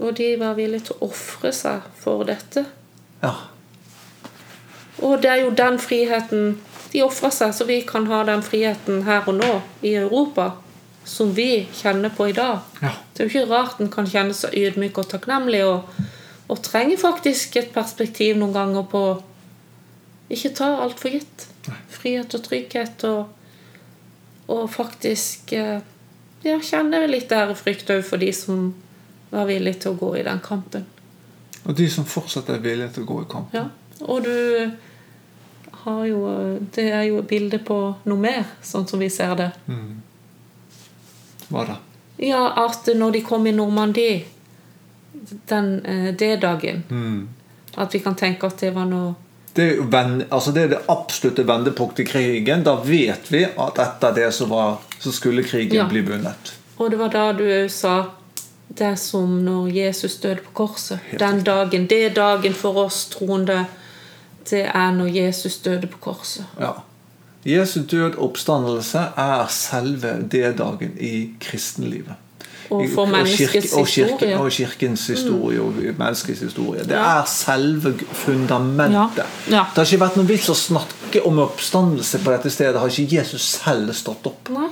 Og 0.01 0.17
de 0.17 0.33
var 0.41 0.57
villige 0.57 0.89
til 0.89 0.99
å 0.99 1.09
ofre 1.11 1.53
seg 1.53 1.87
for 1.99 2.25
dette. 2.29 2.65
Ja. 3.23 3.35
Og 5.03 5.21
det 5.23 5.31
er 5.31 5.43
jo 5.45 5.51
den 5.55 5.79
friheten 5.79 6.57
De 6.89 7.03
ofrer 7.05 7.33
seg, 7.35 7.51
så 7.53 7.67
vi 7.69 7.83
kan 7.85 8.07
ha 8.09 8.23
den 8.25 8.41
friheten 8.43 9.03
her 9.05 9.27
og 9.29 9.37
nå 9.37 9.51
i 9.85 9.91
Europa 10.01 10.55
som 11.05 11.35
vi 11.37 11.67
kjenner 11.77 12.09
på 12.09 12.31
i 12.31 12.33
dag. 12.33 12.63
Ja. 12.81 12.95
Det 13.13 13.21
er 13.21 13.29
jo 13.29 13.33
ikke 13.33 13.51
rart 13.53 13.81
en 13.81 13.91
kan 13.93 14.09
kjenne 14.09 14.37
seg 14.37 14.57
ydmyk 14.57 14.97
og 15.01 15.11
takknemlig, 15.11 15.61
og, 15.69 16.01
og 16.49 16.63
trenger 16.65 17.01
faktisk 17.01 17.59
et 17.61 17.75
perspektiv 17.75 18.41
noen 18.41 18.57
ganger 18.57 18.89
på 18.89 19.03
ikke 20.33 20.53
ta 20.57 20.71
alt 20.83 21.01
for 21.01 21.13
gitt. 21.13 21.47
Frihet 21.93 22.35
og 22.37 22.45
trygghet 22.45 23.05
og, 23.09 23.29
og 24.53 24.65
faktisk 24.73 25.53
eh, 25.57 25.81
ja, 26.45 26.59
kjenner 26.63 27.09
litt 27.11 27.33
ærefrykt 27.33 27.91
òg 27.95 28.05
for 28.07 28.23
de 28.23 28.31
som 28.33 28.71
var 29.31 29.49
villige 29.49 29.85
til 29.85 29.95
å 29.95 29.99
gå 30.01 30.13
i 30.21 30.27
den 30.27 30.41
kampen. 30.45 30.87
Og 31.65 31.75
de 31.77 31.89
som 31.93 32.07
fortsatt 32.09 32.49
er 32.53 32.63
villige 32.65 32.95
til 32.95 33.05
å 33.05 33.11
gå 33.11 33.23
i 33.25 33.31
kampen. 33.31 33.59
Ja, 33.59 34.05
og 34.07 34.25
du 34.25 34.71
har 35.85 36.05
jo 36.07 36.21
Det 36.75 36.91
er 36.93 37.03
jo 37.09 37.19
et 37.19 37.29
bilde 37.29 37.59
på 37.59 37.77
noe 38.05 38.19
mer, 38.21 38.45
sånn 38.63 38.87
som 38.89 39.01
vi 39.01 39.09
ser 39.11 39.35
det. 39.39 39.51
Hva 41.49 41.65
da? 41.65 41.79
Ja, 42.19 42.43
at 42.65 42.89
når 42.95 43.15
de 43.15 43.23
kom 43.23 43.47
i 43.47 43.55
Normandie 43.55 44.25
den 45.49 45.85
eh, 45.85 46.15
D-dagen 46.15 46.83
At 47.75 47.95
vi 47.95 48.01
kan 48.03 48.17
tenke 48.19 48.47
at 48.47 48.59
det 48.61 48.73
var 48.75 48.89
noe 48.91 49.15
Det 49.55 49.69
er, 49.69 50.25
altså 50.31 50.53
det 50.53 50.65
er 50.65 50.73
det 50.73 50.81
absolutte 50.93 51.43
vendepunktet 51.47 52.05
i 52.05 52.09
krigen. 52.09 52.63
Da 52.63 52.77
vet 52.85 53.31
vi 53.33 53.41
at 53.45 53.79
etter 53.83 54.15
det 54.15 54.29
så, 54.35 54.47
var, 54.47 54.77
så 55.01 55.13
skulle 55.13 55.43
krigen 55.45 55.75
Ja. 55.75 55.87
bli 55.89 56.01
vunnet. 56.01 56.55
Og 56.79 56.91
det 56.91 56.99
var 56.99 57.09
da 57.09 57.33
du 57.33 57.43
òg 57.45 57.71
sa 57.71 58.05
det 58.79 58.87
er 58.87 58.95
som 58.95 59.29
når 59.45 59.69
Jesus 59.75 60.17
døde 60.17 60.41
på 60.45 60.51
korset. 60.55 60.99
Helt 61.11 61.21
Den 61.21 61.43
dagen. 61.45 61.87
Det 61.87 62.15
dagen 62.17 62.55
for 62.55 62.77
oss 62.85 63.07
troende, 63.11 63.65
det 64.51 64.67
er 64.75 64.91
når 64.93 65.07
Jesus 65.15 65.57
døde 65.59 65.87
på 65.87 65.99
korset. 66.01 66.45
Ja. 66.61 66.71
Jesu 67.47 67.81
død 67.91 68.19
oppstandelse 68.19 68.99
er 69.17 69.47
selve 69.49 70.23
D-dagen 70.33 70.93
i 71.01 71.31
kristenlivet. 71.41 72.15
Og 72.71 72.85
for 72.95 73.07
menneskets 73.07 73.53
kirke- 73.53 73.77
og 73.81 73.87
kirke- 73.87 74.11
historie. 74.11 74.35
Mm. 74.35 74.41
Og 74.41 74.51
kirkens 74.53 75.07
historie 75.07 75.61
og 75.63 75.73
menneskets 75.99 76.41
historie. 76.41 76.81
Det 76.85 76.91
Ja. 76.91 77.21
er 77.21 77.25
selve 77.27 77.95
fundamentet. 78.13 78.95
Ja. 79.49 79.57
Ja. 79.57 79.65
Det 79.75 79.77
har 79.77 79.85
ikke 79.85 80.01
vært 80.05 80.17
noen 80.17 80.29
vits 80.29 80.49
å 80.51 80.55
snakke 80.55 81.27
om 81.27 81.39
oppstandelse 81.39 82.19
på 82.19 82.31
dette 82.31 82.51
stedet. 82.51 82.77
Har 82.81 82.89
ikke 82.89 83.17
Jesus 83.17 83.41
selv 83.65 83.93
stått 83.95 84.27
opp. 84.27 84.49
Nei. 84.51 84.69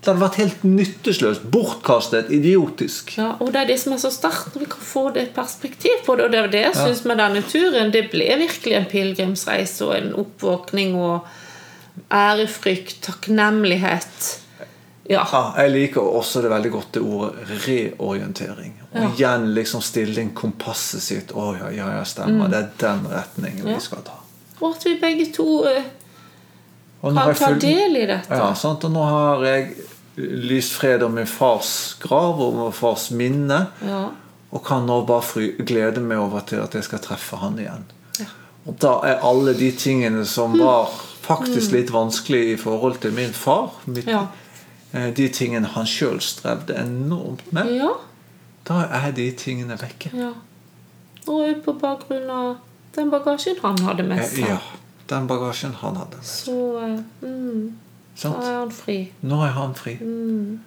Det 0.00 0.12
hadde 0.12 0.20
vært 0.22 0.36
helt 0.38 0.62
nyttesløst, 0.64 1.42
bortkastet, 1.50 2.28
idiotisk. 2.30 3.16
Ja, 3.18 3.32
og 3.42 3.50
det 3.52 3.60
er 3.64 3.66
det 3.72 3.80
som 3.82 3.92
er 3.92 3.98
så 3.98 4.10
sterkt 4.14 4.54
når 4.54 4.62
vi 4.62 4.68
kan 4.70 4.84
få 4.86 5.02
det 5.16 5.24
perspektiv 5.34 5.90
på 6.06 6.14
det. 6.16 6.24
Og 6.28 6.30
det 6.32 6.38
er 6.38 6.46
det 6.52 6.60
jeg 6.68 6.74
synes 6.76 7.04
med 7.04 7.18
denne 7.18 7.42
turen. 7.42 7.90
Det 7.92 8.04
ble 8.12 8.28
virkelig 8.38 8.76
en 8.78 8.86
pilegrimsreise 8.92 9.84
og 9.88 9.96
en 9.96 10.12
oppvåkning 10.22 10.94
og 10.94 11.26
ærefrykt, 12.14 13.00
takknemlighet. 13.02 14.38
Ja. 15.10 15.24
Ja, 15.32 15.42
jeg 15.62 15.70
liker 15.72 16.04
også 16.04 16.42
det 16.44 16.50
veldig 16.52 16.70
godt 16.70 16.92
det 16.94 17.02
ordet 17.02 17.52
reorientering. 17.66 18.74
Og 18.92 19.00
Ja. 19.02 19.08
igjen 19.16 19.54
liksom 19.54 19.80
stille 19.82 20.20
inn 20.20 20.30
kompasset 20.30 21.00
sitt. 21.02 21.32
Å 21.32 21.56
ja, 21.58 21.70
ja, 21.70 21.90
ja, 21.98 22.04
stemmer. 22.04 22.48
Det 22.48 22.58
er 22.58 22.68
den 22.78 23.06
retningen 23.10 23.62
Mm. 23.64 23.68
Ja. 23.68 23.74
vi 23.74 23.80
skal 23.80 23.98
ta. 24.04 24.12
Og 24.60 24.74
at 24.76 24.84
vi 24.84 24.98
begge 25.00 25.32
to 25.32 25.64
eh, 25.64 25.82
Og 27.02 27.14
kan 27.14 27.34
ta 27.34 27.46
full- 27.46 27.60
del 27.60 27.96
i 27.96 28.06
dette. 28.06 28.30
Ja, 28.34 28.54
sant? 28.54 28.84
Og 28.84 28.90
nå 28.90 29.02
har 29.04 29.44
jeg 29.44 29.76
lyst 30.16 30.72
fred 30.72 31.02
om 31.02 31.12
min 31.14 31.26
fars 31.26 31.96
grav 32.00 32.40
og 32.40 32.54
min 32.56 32.72
fars 32.72 33.10
minne. 33.10 33.66
Ja. 33.86 34.08
Og 34.52 34.64
kan 34.64 34.86
nå 34.86 35.02
bare 35.06 35.52
glede 35.64 36.00
meg 36.00 36.18
over 36.18 36.40
til 36.40 36.56
at 36.64 36.72
jeg 36.74 36.84
skal 36.84 36.98
treffe 36.98 37.36
han 37.36 37.58
igjen. 37.58 37.84
Ja. 38.18 38.24
Og 38.66 38.78
da 38.80 38.94
er 39.04 39.20
alle 39.22 39.54
de 39.54 39.70
tingene 39.72 40.24
som 40.26 40.56
var 40.58 40.88
faktisk 41.22 41.70
litt 41.72 41.90
vanskelig 41.92 42.52
i 42.54 42.56
forhold 42.56 42.98
til 43.00 43.12
min 43.12 43.30
far 43.32 43.70
mitt, 43.86 44.06
Ja. 44.08 44.26
eh, 44.94 45.10
De 45.14 45.28
tingene 45.28 45.66
han 45.66 45.84
sjøl 45.86 46.20
strevde 46.20 46.74
enormt 46.74 47.52
med. 47.52 47.66
ja. 47.76 47.92
Da 48.64 48.82
er 48.92 49.12
de 49.12 49.30
tingene 49.32 49.76
vekke. 49.78 50.10
ja. 50.14 50.32
Og 51.28 51.62
på 51.64 51.72
bakgrunn 51.78 52.30
av 52.30 52.56
den 52.96 53.10
bagasjen 53.10 53.56
han 53.62 53.78
hadde 53.78 54.02
med 54.02 54.18
Eh, 54.18 54.24
seg. 54.24 54.48
Ja, 54.48 54.58
Den 55.08 55.26
bagasjen 55.26 55.76
han 55.80 55.96
hadde. 55.96 56.20
med 56.20 56.28
seg. 56.28 56.44
Så 56.44 56.56
eh, 56.84 56.98
mm, 57.22 57.78
da 58.22 58.32
er 58.42 58.56
han 58.58 58.72
fri. 58.74 58.98
Nå 59.24 59.40
er 59.46 59.54
han 59.56 59.74
fri. 59.78 59.96
Mm. 60.02 60.58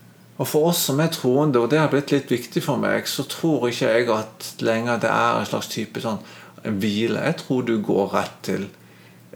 Og 0.42 0.48
for 0.50 0.72
oss 0.72 0.86
som 0.88 1.02
er 1.04 1.12
troende, 1.14 1.62
og 1.62 1.70
det 1.70 1.82
har 1.82 1.92
blitt 1.92 2.14
litt 2.14 2.32
viktig 2.32 2.64
for 2.66 2.82
meg, 2.82 3.06
så 3.10 3.28
tror 3.30 3.68
ikke 3.70 3.92
jeg 3.92 4.08
at 4.16 4.48
lenger 4.66 5.02
det 5.04 5.12
er 5.14 5.42
en 5.42 5.50
slags 5.50 5.70
type 5.70 6.02
sånn 6.02 6.22
en 6.66 6.78
hvile. 6.82 7.22
Jeg 7.28 7.38
tror 7.44 7.66
du 7.68 7.76
går 7.86 8.14
rett 8.16 8.40
til 8.48 8.66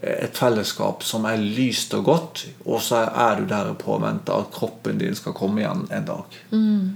eh, 0.00 0.24
et 0.26 0.38
fellesskap 0.38 1.06
som 1.06 1.28
er 1.30 1.38
lyst 1.38 1.94
og 1.94 2.06
godt, 2.10 2.44
og 2.64 2.82
så 2.82 3.04
er 3.06 3.38
du 3.38 3.46
der 3.52 3.70
i 3.70 3.78
påvente 3.78 4.34
at 4.34 4.50
kroppen 4.54 4.98
din 5.02 5.18
skal 5.18 5.36
komme 5.36 5.62
igjen 5.62 5.86
en 5.94 6.08
dag. 6.08 6.40
Mm. 6.50 6.94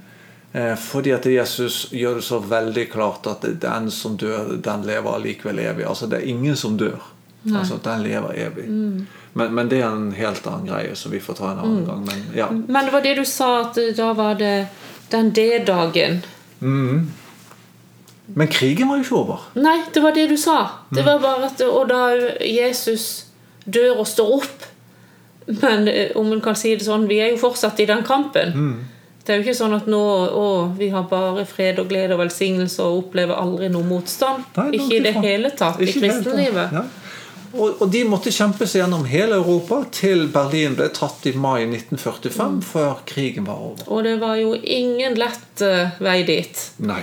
Fordi 0.83 1.13
at 1.15 1.29
Jesus 1.31 1.93
gjør 1.95 2.17
det 2.19 2.25
så 2.27 2.41
veldig 2.43 2.89
klart 2.91 3.29
at 3.31 3.45
den 3.63 3.85
som 3.95 4.17
dør, 4.19 4.57
den 4.59 4.83
lever 4.83 5.13
allikevel 5.15 5.61
evig. 5.63 5.85
Altså 5.87 6.09
Det 6.11 6.19
er 6.19 6.33
ingen 6.33 6.57
som 6.59 6.75
dør. 6.75 6.99
Altså 7.49 7.79
Den 7.85 8.03
lever 8.03 8.35
evig. 8.47 8.67
Men, 9.33 9.55
men 9.55 9.69
det 9.71 9.79
er 9.81 9.89
en 9.89 10.11
helt 10.13 10.47
annen 10.47 10.67
greie, 10.69 10.97
som 10.97 11.13
vi 11.13 11.21
får 11.23 11.39
ta 11.39 11.53
en 11.53 11.63
annen 11.63 11.87
gang. 11.87 12.03
Men 12.05 12.25
ja. 12.37 12.51
Men 12.51 12.85
det 12.85 12.93
var 12.93 13.01
det 13.07 13.15
du 13.17 13.25
sa, 13.25 13.61
at 13.61 13.79
da 13.97 14.13
var 14.13 14.35
det 14.41 14.67
den 15.11 15.31
D-dagen. 15.33 16.21
Men 18.35 18.47
krigen 18.47 18.89
var 18.89 19.01
jo 19.01 19.07
ikke 19.07 19.17
over. 19.17 19.47
Nei, 19.59 19.79
det 19.95 20.03
var 20.03 20.15
det 20.15 20.29
du 20.31 20.37
sa. 20.39 20.59
Det 20.95 21.03
var 21.07 21.19
bare 21.23 21.49
at 21.49 21.63
Og 21.67 21.89
da 21.91 22.03
Jesus 22.47 23.27
dør 23.67 24.03
og 24.03 24.07
står 24.07 24.37
opp 24.41 24.67
Men 25.63 25.89
eh, 25.89 26.13
om 26.17 26.31
en 26.33 26.41
kan 26.41 26.55
si 26.55 26.77
det 26.77 26.85
sånn, 26.87 27.09
vi 27.11 27.19
er 27.19 27.33
jo 27.33 27.41
fortsatt 27.41 27.81
i 27.83 27.87
den 27.89 28.05
kampen. 28.07 28.53
Det 29.25 29.33
er 29.35 29.41
jo 29.41 29.45
ikke 29.49 29.57
sånn 29.59 29.75
at 29.75 29.89
nå 29.91 29.99
å, 29.99 30.45
vi 30.79 30.89
har 30.93 31.09
bare 31.11 31.43
fred 31.49 31.81
og 31.83 31.89
glede 31.91 32.15
og 32.15 32.21
velsignelse 32.23 32.85
og 32.87 33.01
opplever 33.07 33.35
aldri 33.39 33.69
noe 33.73 33.83
motstand. 33.87 34.47
Nei, 34.57 34.69
ikke 34.79 34.97
i 34.97 35.03
det 35.05 35.13
hele 35.19 35.51
tatt 35.59 35.83
i 35.83 35.91
kristenlivet. 35.91 36.77
Ja. 36.77 36.85
Og, 37.55 37.81
de 37.91 38.05
måtte 38.07 38.31
kjempe 38.31 38.67
seg 38.67 38.83
gjennom 38.85 39.05
hele 39.11 39.35
Europa 39.41 39.81
til 39.91 40.29
Berlin 40.31 40.77
ble 40.79 40.87
tatt 40.95 41.25
i 41.27 41.33
mai 41.35 41.65
1945, 41.67 42.61
før 42.63 43.01
krigen 43.07 43.47
var 43.49 43.59
over. 43.59 43.89
Og 43.91 44.05
det 44.07 44.21
var 44.21 44.37
jo 44.39 44.53
ingen 44.55 45.15
lett 45.19 45.65
eh, 45.67 45.97
vei 45.99 46.21
dit. 46.29 46.61
Nei. 46.79 47.03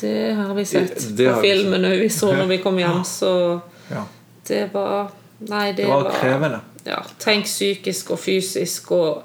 Det 0.00 0.34
har 0.34 0.54
vi 0.54 0.64
sett 0.66 0.96
Det- 0.98 1.16
det 1.16 1.28
på 1.34 1.40
filmene 1.44 1.92
vi 2.00 2.08
så 2.10 2.32
når 2.34 2.46
vi 2.50 2.58
kom 2.58 2.78
hjem. 2.78 3.04
Så 3.04 3.60
Ja. 3.90 4.04
det 4.48 4.72
var 4.74 5.10
Nei, 5.40 5.72
det, 5.72 5.76
Det 5.84 5.86
var 5.90 6.10
krevende. 6.20 6.60
Ja, 6.86 7.02
tenk 7.18 7.44
psykisk 7.44 8.10
og 8.10 8.18
fysisk 8.18 8.90
og 8.92 9.22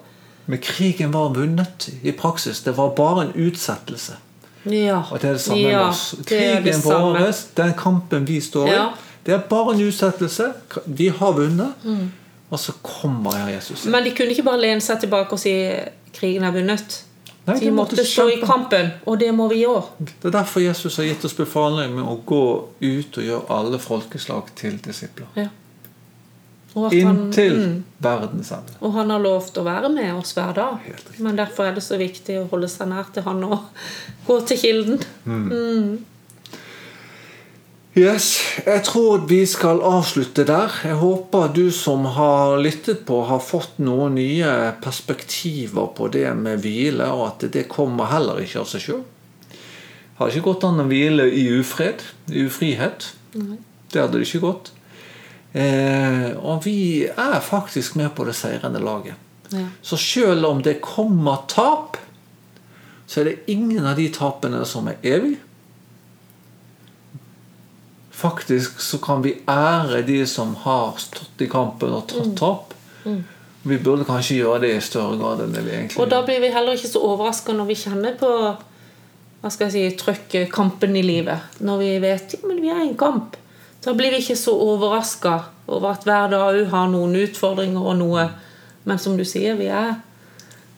Men 0.48 0.58
krigen 0.58 1.12
var 1.14 1.30
vunnet 1.30 1.90
i 2.04 2.12
praksis. 2.12 2.62
Det 2.64 2.74
var 2.78 2.90
bare 2.96 3.22
en 3.28 3.34
utsettelse. 3.36 4.14
Ja. 4.66 5.04
Og 5.12 5.22
det 5.22 5.30
er 5.30 5.34
det 5.34 5.42
samme 5.42 5.62
ja, 5.62 5.78
med 5.78 5.90
oss. 5.90 6.16
Krigen 6.26 6.82
vår, 6.84 7.34
den 7.56 7.74
kampen 7.78 8.26
vi 8.28 8.40
står 8.42 8.68
i, 8.68 8.72
Ja. 8.72 8.90
Det 9.30 9.36
er 9.36 9.44
bare 9.50 9.76
en 9.76 9.84
utsettelse. 9.86 10.48
De 10.86 11.10
har 11.14 11.36
vunnet. 11.38 11.86
Mm. 11.86 12.08
Og 12.50 12.60
så 12.60 12.74
kommer 12.82 13.36
Herre 13.38 13.52
Jesus. 13.60 13.86
Men 13.86 14.04
de 14.04 14.16
kunne 14.18 14.34
ikke 14.34 14.48
bare 14.48 14.62
lene 14.64 14.82
seg 14.82 15.04
tilbake 15.04 15.38
og 15.38 15.42
si 15.42 15.54
krigen 16.16 16.48
er 16.48 16.56
vunnet. 16.56 17.04
Nei, 17.46 17.60
De 17.62 17.70
måtte 17.74 18.04
stå 18.06 18.26
i 18.30 18.40
kampen, 18.42 18.92
og 19.10 19.20
det 19.22 19.30
må 19.34 19.48
vi 19.50 19.62
gjøre. 19.64 19.86
Det 20.02 20.30
er 20.30 20.36
derfor 20.36 20.62
Jesus 20.62 20.98
har 20.98 21.08
gitt 21.08 21.24
oss 21.26 21.38
befaling 21.38 21.96
med 21.96 22.10
å 22.10 22.18
gå 22.26 22.44
ut 22.82 23.22
og 23.22 23.26
gjøre 23.26 23.56
alle 23.56 23.80
folkeslag 23.82 24.50
til 24.60 24.78
disipler. 24.86 25.30
Ja. 25.38 25.48
At 26.70 26.94
han, 26.94 27.00
Inntil 27.00 27.56
mm, 27.58 27.78
verdens 28.06 28.52
ende. 28.54 28.76
og 28.86 28.94
han 28.94 29.10
har 29.10 29.22
lovt 29.24 29.56
å 29.58 29.64
være 29.66 29.90
med 29.90 30.12
oss 30.14 30.36
hver 30.38 30.54
dag. 30.58 30.92
Men 31.18 31.40
derfor 31.40 31.66
er 31.66 31.78
det 31.78 31.82
så 31.86 31.98
viktig 31.98 32.36
å 32.44 32.46
holde 32.52 32.70
seg 32.70 32.92
nær 32.92 33.10
til 33.14 33.26
han 33.26 33.42
og 33.48 33.58
gå 34.28 34.38
til 34.50 34.62
kilden. 34.62 35.02
Mm. 35.26 35.98
Yes, 38.00 38.40
Jeg 38.66 38.84
tror 38.88 39.26
vi 39.28 39.42
skal 39.50 39.82
avslutte 39.84 40.46
der. 40.48 40.72
Jeg 40.86 40.96
håper 41.02 41.50
du 41.52 41.66
som 41.74 42.06
har 42.16 42.56
lyttet 42.62 43.02
på, 43.08 43.18
har 43.28 43.42
fått 43.44 43.80
noen 43.84 44.16
nye 44.16 44.52
perspektiver 44.80 45.90
på 45.98 46.08
det 46.14 46.30
med 46.38 46.62
hvile, 46.64 47.10
og 47.12 47.26
at 47.26 47.48
det 47.52 47.66
kommer 47.72 48.08
heller 48.14 48.40
ikke 48.40 48.62
av 48.62 48.70
seg 48.72 48.86
sjøl. 48.86 49.02
Har 50.20 50.32
ikke 50.32 50.46
gått 50.48 50.68
an 50.70 50.80
å 50.84 50.88
hvile 50.88 51.28
i 51.28 51.44
ufred, 51.60 52.06
i 52.32 52.46
ufrihet. 52.48 53.10
Nei. 53.36 53.60
Det 53.92 54.04
hadde 54.04 54.22
det 54.22 54.30
ikke 54.30 54.46
gått. 54.46 54.72
Eh, 55.52 56.30
og 56.40 56.64
vi 56.64 57.04
er 57.10 57.40
faktisk 57.44 57.98
med 58.00 58.14
på 58.16 58.28
det 58.30 58.38
seirende 58.38 58.80
laget. 58.84 59.20
Ja. 59.52 59.66
Så 59.84 60.00
sjøl 60.00 60.46
om 60.48 60.64
det 60.64 60.78
kommer 60.86 61.44
tap, 61.52 61.98
så 63.10 63.24
er 63.24 63.32
det 63.32 63.52
ingen 63.52 63.84
av 63.90 64.00
de 64.00 64.08
tapene 64.14 64.64
som 64.70 64.88
er 64.88 65.02
evig. 65.04 65.36
Faktisk 68.20 68.82
så 68.84 68.98
kan 69.00 69.22
vi 69.24 69.38
ære 69.48 70.02
de 70.08 70.22
som 70.28 70.56
har 70.66 70.98
stått 71.00 71.46
i 71.46 71.48
kampen 71.48 71.94
og 71.96 72.08
tatt 72.12 72.34
tap. 72.40 72.74
Vi 73.64 73.78
burde 73.80 74.08
kanskje 74.08 74.42
gjøre 74.42 74.64
det 74.64 74.72
i 74.76 74.82
større 74.84 75.18
grad 75.20 75.44
enn 75.44 75.54
det 75.56 75.62
vi 75.66 75.76
egentlig 75.76 76.00
Og 76.00 76.10
da 76.12 76.20
blir 76.28 76.40
vi 76.44 76.52
heller 76.52 76.76
ikke 76.76 76.92
så 76.92 77.02
overraska 77.04 77.56
når 77.56 77.70
vi 77.70 77.78
kjenner 77.80 78.18
på 78.20 78.32
hva 79.40 79.52
skal 79.52 79.70
jeg 79.70 79.76
si, 79.76 80.00
trøkket, 80.02 80.50
kampen 80.52 80.98
i 81.00 81.04
livet. 81.04 81.60
Når 81.64 81.78
vi 81.80 81.92
vet 82.04 82.36
ja, 82.36 82.40
men 82.44 82.60
vi 82.60 82.72
er 82.74 82.82
i 82.84 82.90
en 82.90 82.98
kamp. 83.00 83.38
Da 83.86 83.94
blir 83.96 84.12
vi 84.12 84.20
ikke 84.20 84.36
så 84.36 84.52
overraska 84.52 85.38
over 85.72 85.94
at 85.94 86.04
hver 86.04 86.28
dag 86.34 86.44
òg 86.50 86.66
har 86.74 86.90
noen 86.92 87.16
utfordringer 87.22 87.88
og 87.88 87.96
noe. 88.02 88.26
Men 88.84 89.00
som 89.00 89.16
du 89.16 89.24
sier, 89.28 89.56
vi 89.60 89.72
er 89.72 89.96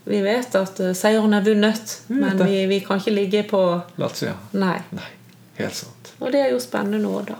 Vi 0.05 0.17
vet 0.25 0.55
at 0.57 0.79
eh, 0.81 0.95
seieren 0.97 1.33
er 1.37 1.43
vunnet, 1.45 1.91
men 2.09 2.39
vi, 2.41 2.63
vi 2.65 2.79
kan 2.81 2.97
ikke 2.97 3.11
ligge 3.13 3.43
på 3.45 3.59
Latsida. 4.01 4.33
Nei. 4.57 4.79
Nei, 4.97 5.09
helt 5.59 5.77
sant. 5.77 6.00
Og 6.21 6.31
det 6.33 6.43
er 6.45 6.51
jo 6.53 6.59
spennende 6.61 7.01
nå, 7.01 7.21
da. 7.25 7.37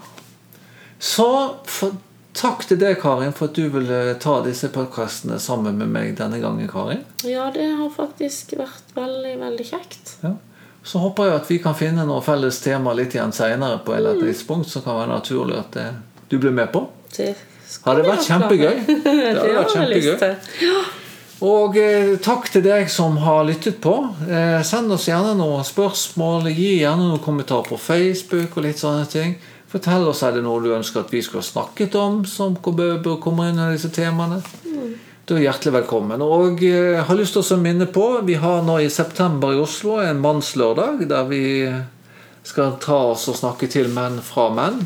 Så 1.02 1.28
for, 1.70 1.98
takk 2.38 2.66
til 2.70 2.80
deg, 2.82 2.98
Karin, 3.02 3.34
for 3.38 3.52
at 3.52 3.58
du 3.58 3.68
ville 3.74 4.00
ta 4.22 4.40
disse 4.46 4.70
podkastene 4.74 5.38
sammen 5.42 5.78
med 5.78 5.92
meg 5.94 6.16
denne 6.20 6.42
gangen, 6.42 6.70
Karin. 6.70 7.04
Ja, 7.26 7.50
det 7.54 7.68
har 7.78 7.92
faktisk 7.94 8.56
vært 8.60 8.96
veldig, 8.98 9.36
veldig 9.42 9.68
kjekt. 9.70 10.16
Ja. 10.26 10.36
Så 10.84 11.02
håper 11.02 11.30
jeg 11.30 11.38
at 11.38 11.52
vi 11.52 11.60
kan 11.62 11.78
finne 11.78 12.08
noe 12.10 12.24
felles 12.26 12.58
tema 12.64 12.94
litt 12.98 13.14
igjen 13.14 13.34
seinere 13.36 13.84
på 13.86 13.94
et 13.94 14.00
eller 14.00 14.16
annet 14.16 14.32
tidspunkt 14.32 14.72
som 14.72 14.82
kan 14.86 14.98
være 14.98 15.12
naturlig 15.14 15.60
at 15.60 15.78
det, 15.78 15.88
du 16.32 16.40
blir 16.42 16.56
med 16.58 16.72
på. 16.74 16.88
Det 17.14 17.36
Har 17.86 18.00
det 18.00 18.08
vært 18.08 18.26
kjempegøy? 18.26 18.82
det 19.06 19.38
har 19.38 19.54
vært 19.60 19.78
jeg 19.78 19.92
lyst 19.94 20.10
kjempegøy. 20.26 20.98
Og 21.42 21.78
eh, 21.82 22.20
takk 22.22 22.52
til 22.54 22.62
deg 22.62 22.90
som 22.94 23.16
har 23.24 23.48
lyttet 23.48 23.80
på. 23.82 23.96
Eh, 24.30 24.60
send 24.68 24.94
oss 24.94 25.08
gjerne 25.10 25.34
noen 25.40 25.66
spørsmål. 25.66 26.52
Gi 26.54 26.84
gjerne 26.84 27.08
noen 27.08 27.24
kommentarer 27.24 27.66
på 27.72 27.80
Facebook 27.82 28.60
og 28.60 28.68
litt 28.68 28.82
sånne 28.82 29.08
ting. 29.10 29.34
Fortell 29.72 30.06
oss 30.12 30.22
er 30.28 30.36
det 30.36 30.44
noe 30.46 30.62
du 30.62 30.70
ønsker 30.76 31.02
at 31.02 31.14
vi 31.14 31.24
skulle 31.26 31.42
ha 31.42 31.48
snakket 31.48 31.96
om, 31.98 32.22
som 32.30 32.54
bør 32.62 33.18
komme 33.24 33.50
inn 33.50 33.58
i 33.58 33.72
disse 33.74 33.90
temaene. 33.96 34.42
Du 35.26 35.34
er 35.38 35.48
hjertelig 35.48 35.80
velkommen. 35.80 36.22
Og 36.22 36.62
eh, 36.68 37.02
har 37.02 37.18
lyst 37.18 37.34
til 37.34 37.56
å 37.56 37.62
minne 37.62 37.90
på 37.90 38.06
Vi 38.28 38.38
har 38.38 38.62
nå 38.68 38.78
i 38.84 38.92
september 38.94 39.56
i 39.56 39.62
Oslo 39.64 39.98
en 40.04 40.22
mannslørdag 40.22 41.08
der 41.10 41.26
vi 41.32 41.46
skal 42.46 42.78
ta 42.82 43.00
oss 43.16 43.26
og 43.32 43.42
snakke 43.42 43.70
til 43.72 43.90
menn 43.90 44.22
fra 44.26 44.52
menn. 44.54 44.84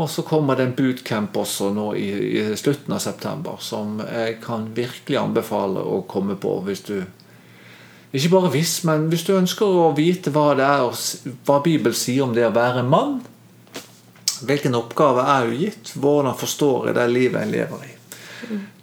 Og 0.00 0.08
så 0.10 0.22
kommer 0.24 0.56
det 0.56 0.64
en 0.66 0.76
bootcamp 0.76 1.36
også 1.36 1.68
nå 1.76 1.90
i, 2.00 2.08
i 2.40 2.44
slutten 2.56 2.94
av 2.96 3.02
september, 3.04 3.58
som 3.60 4.00
jeg 4.00 4.38
kan 4.44 4.70
virkelig 4.76 5.18
anbefale 5.20 5.82
å 5.84 6.00
komme 6.08 6.38
på 6.40 6.60
hvis 6.66 6.86
du 6.88 6.96
Ikke 8.12 8.28
bare 8.28 8.50
hvis, 8.52 8.72
men 8.84 9.06
hvis 9.08 9.24
du 9.24 9.32
ønsker 9.32 9.64
å 9.64 9.92
vite 9.96 10.28
hva 10.34 10.50
det 10.56 10.64
er, 10.68 11.04
hva 11.48 11.62
Bibelen 11.64 11.96
sier 11.96 12.26
om 12.26 12.34
det 12.36 12.44
å 12.44 12.52
være 12.52 12.82
mann. 12.84 13.22
Hvilken 14.44 14.76
oppgave 14.76 15.24
er 15.32 15.48
jo 15.48 15.56
gitt? 15.56 15.94
Hvordan 15.96 16.36
forstår 16.36 16.90
jeg 16.90 16.98
det 16.98 17.06
livet 17.08 17.46
jeg 17.46 17.52
lever 17.54 17.86
i? 17.88 17.92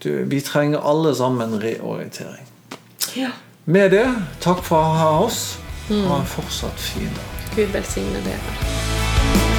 Du, 0.02 0.10
vi 0.26 0.42
trenger 0.42 0.82
alle 0.82 1.16
sammen 1.16 1.62
reorientering. 1.62 2.48
Ja. 3.16 3.30
Med 3.66 3.92
det, 3.92 4.08
takk 4.42 4.64
for 4.66 4.82
å 4.82 4.98
ha 4.98 5.12
oss. 5.28 5.60
Ha 5.90 6.20
en 6.22 6.30
fortsatt 6.34 6.82
fin 6.90 7.10
dag. 7.14 7.40
Gud 7.56 7.74
velsigne 7.76 8.26
dere. 8.26 9.59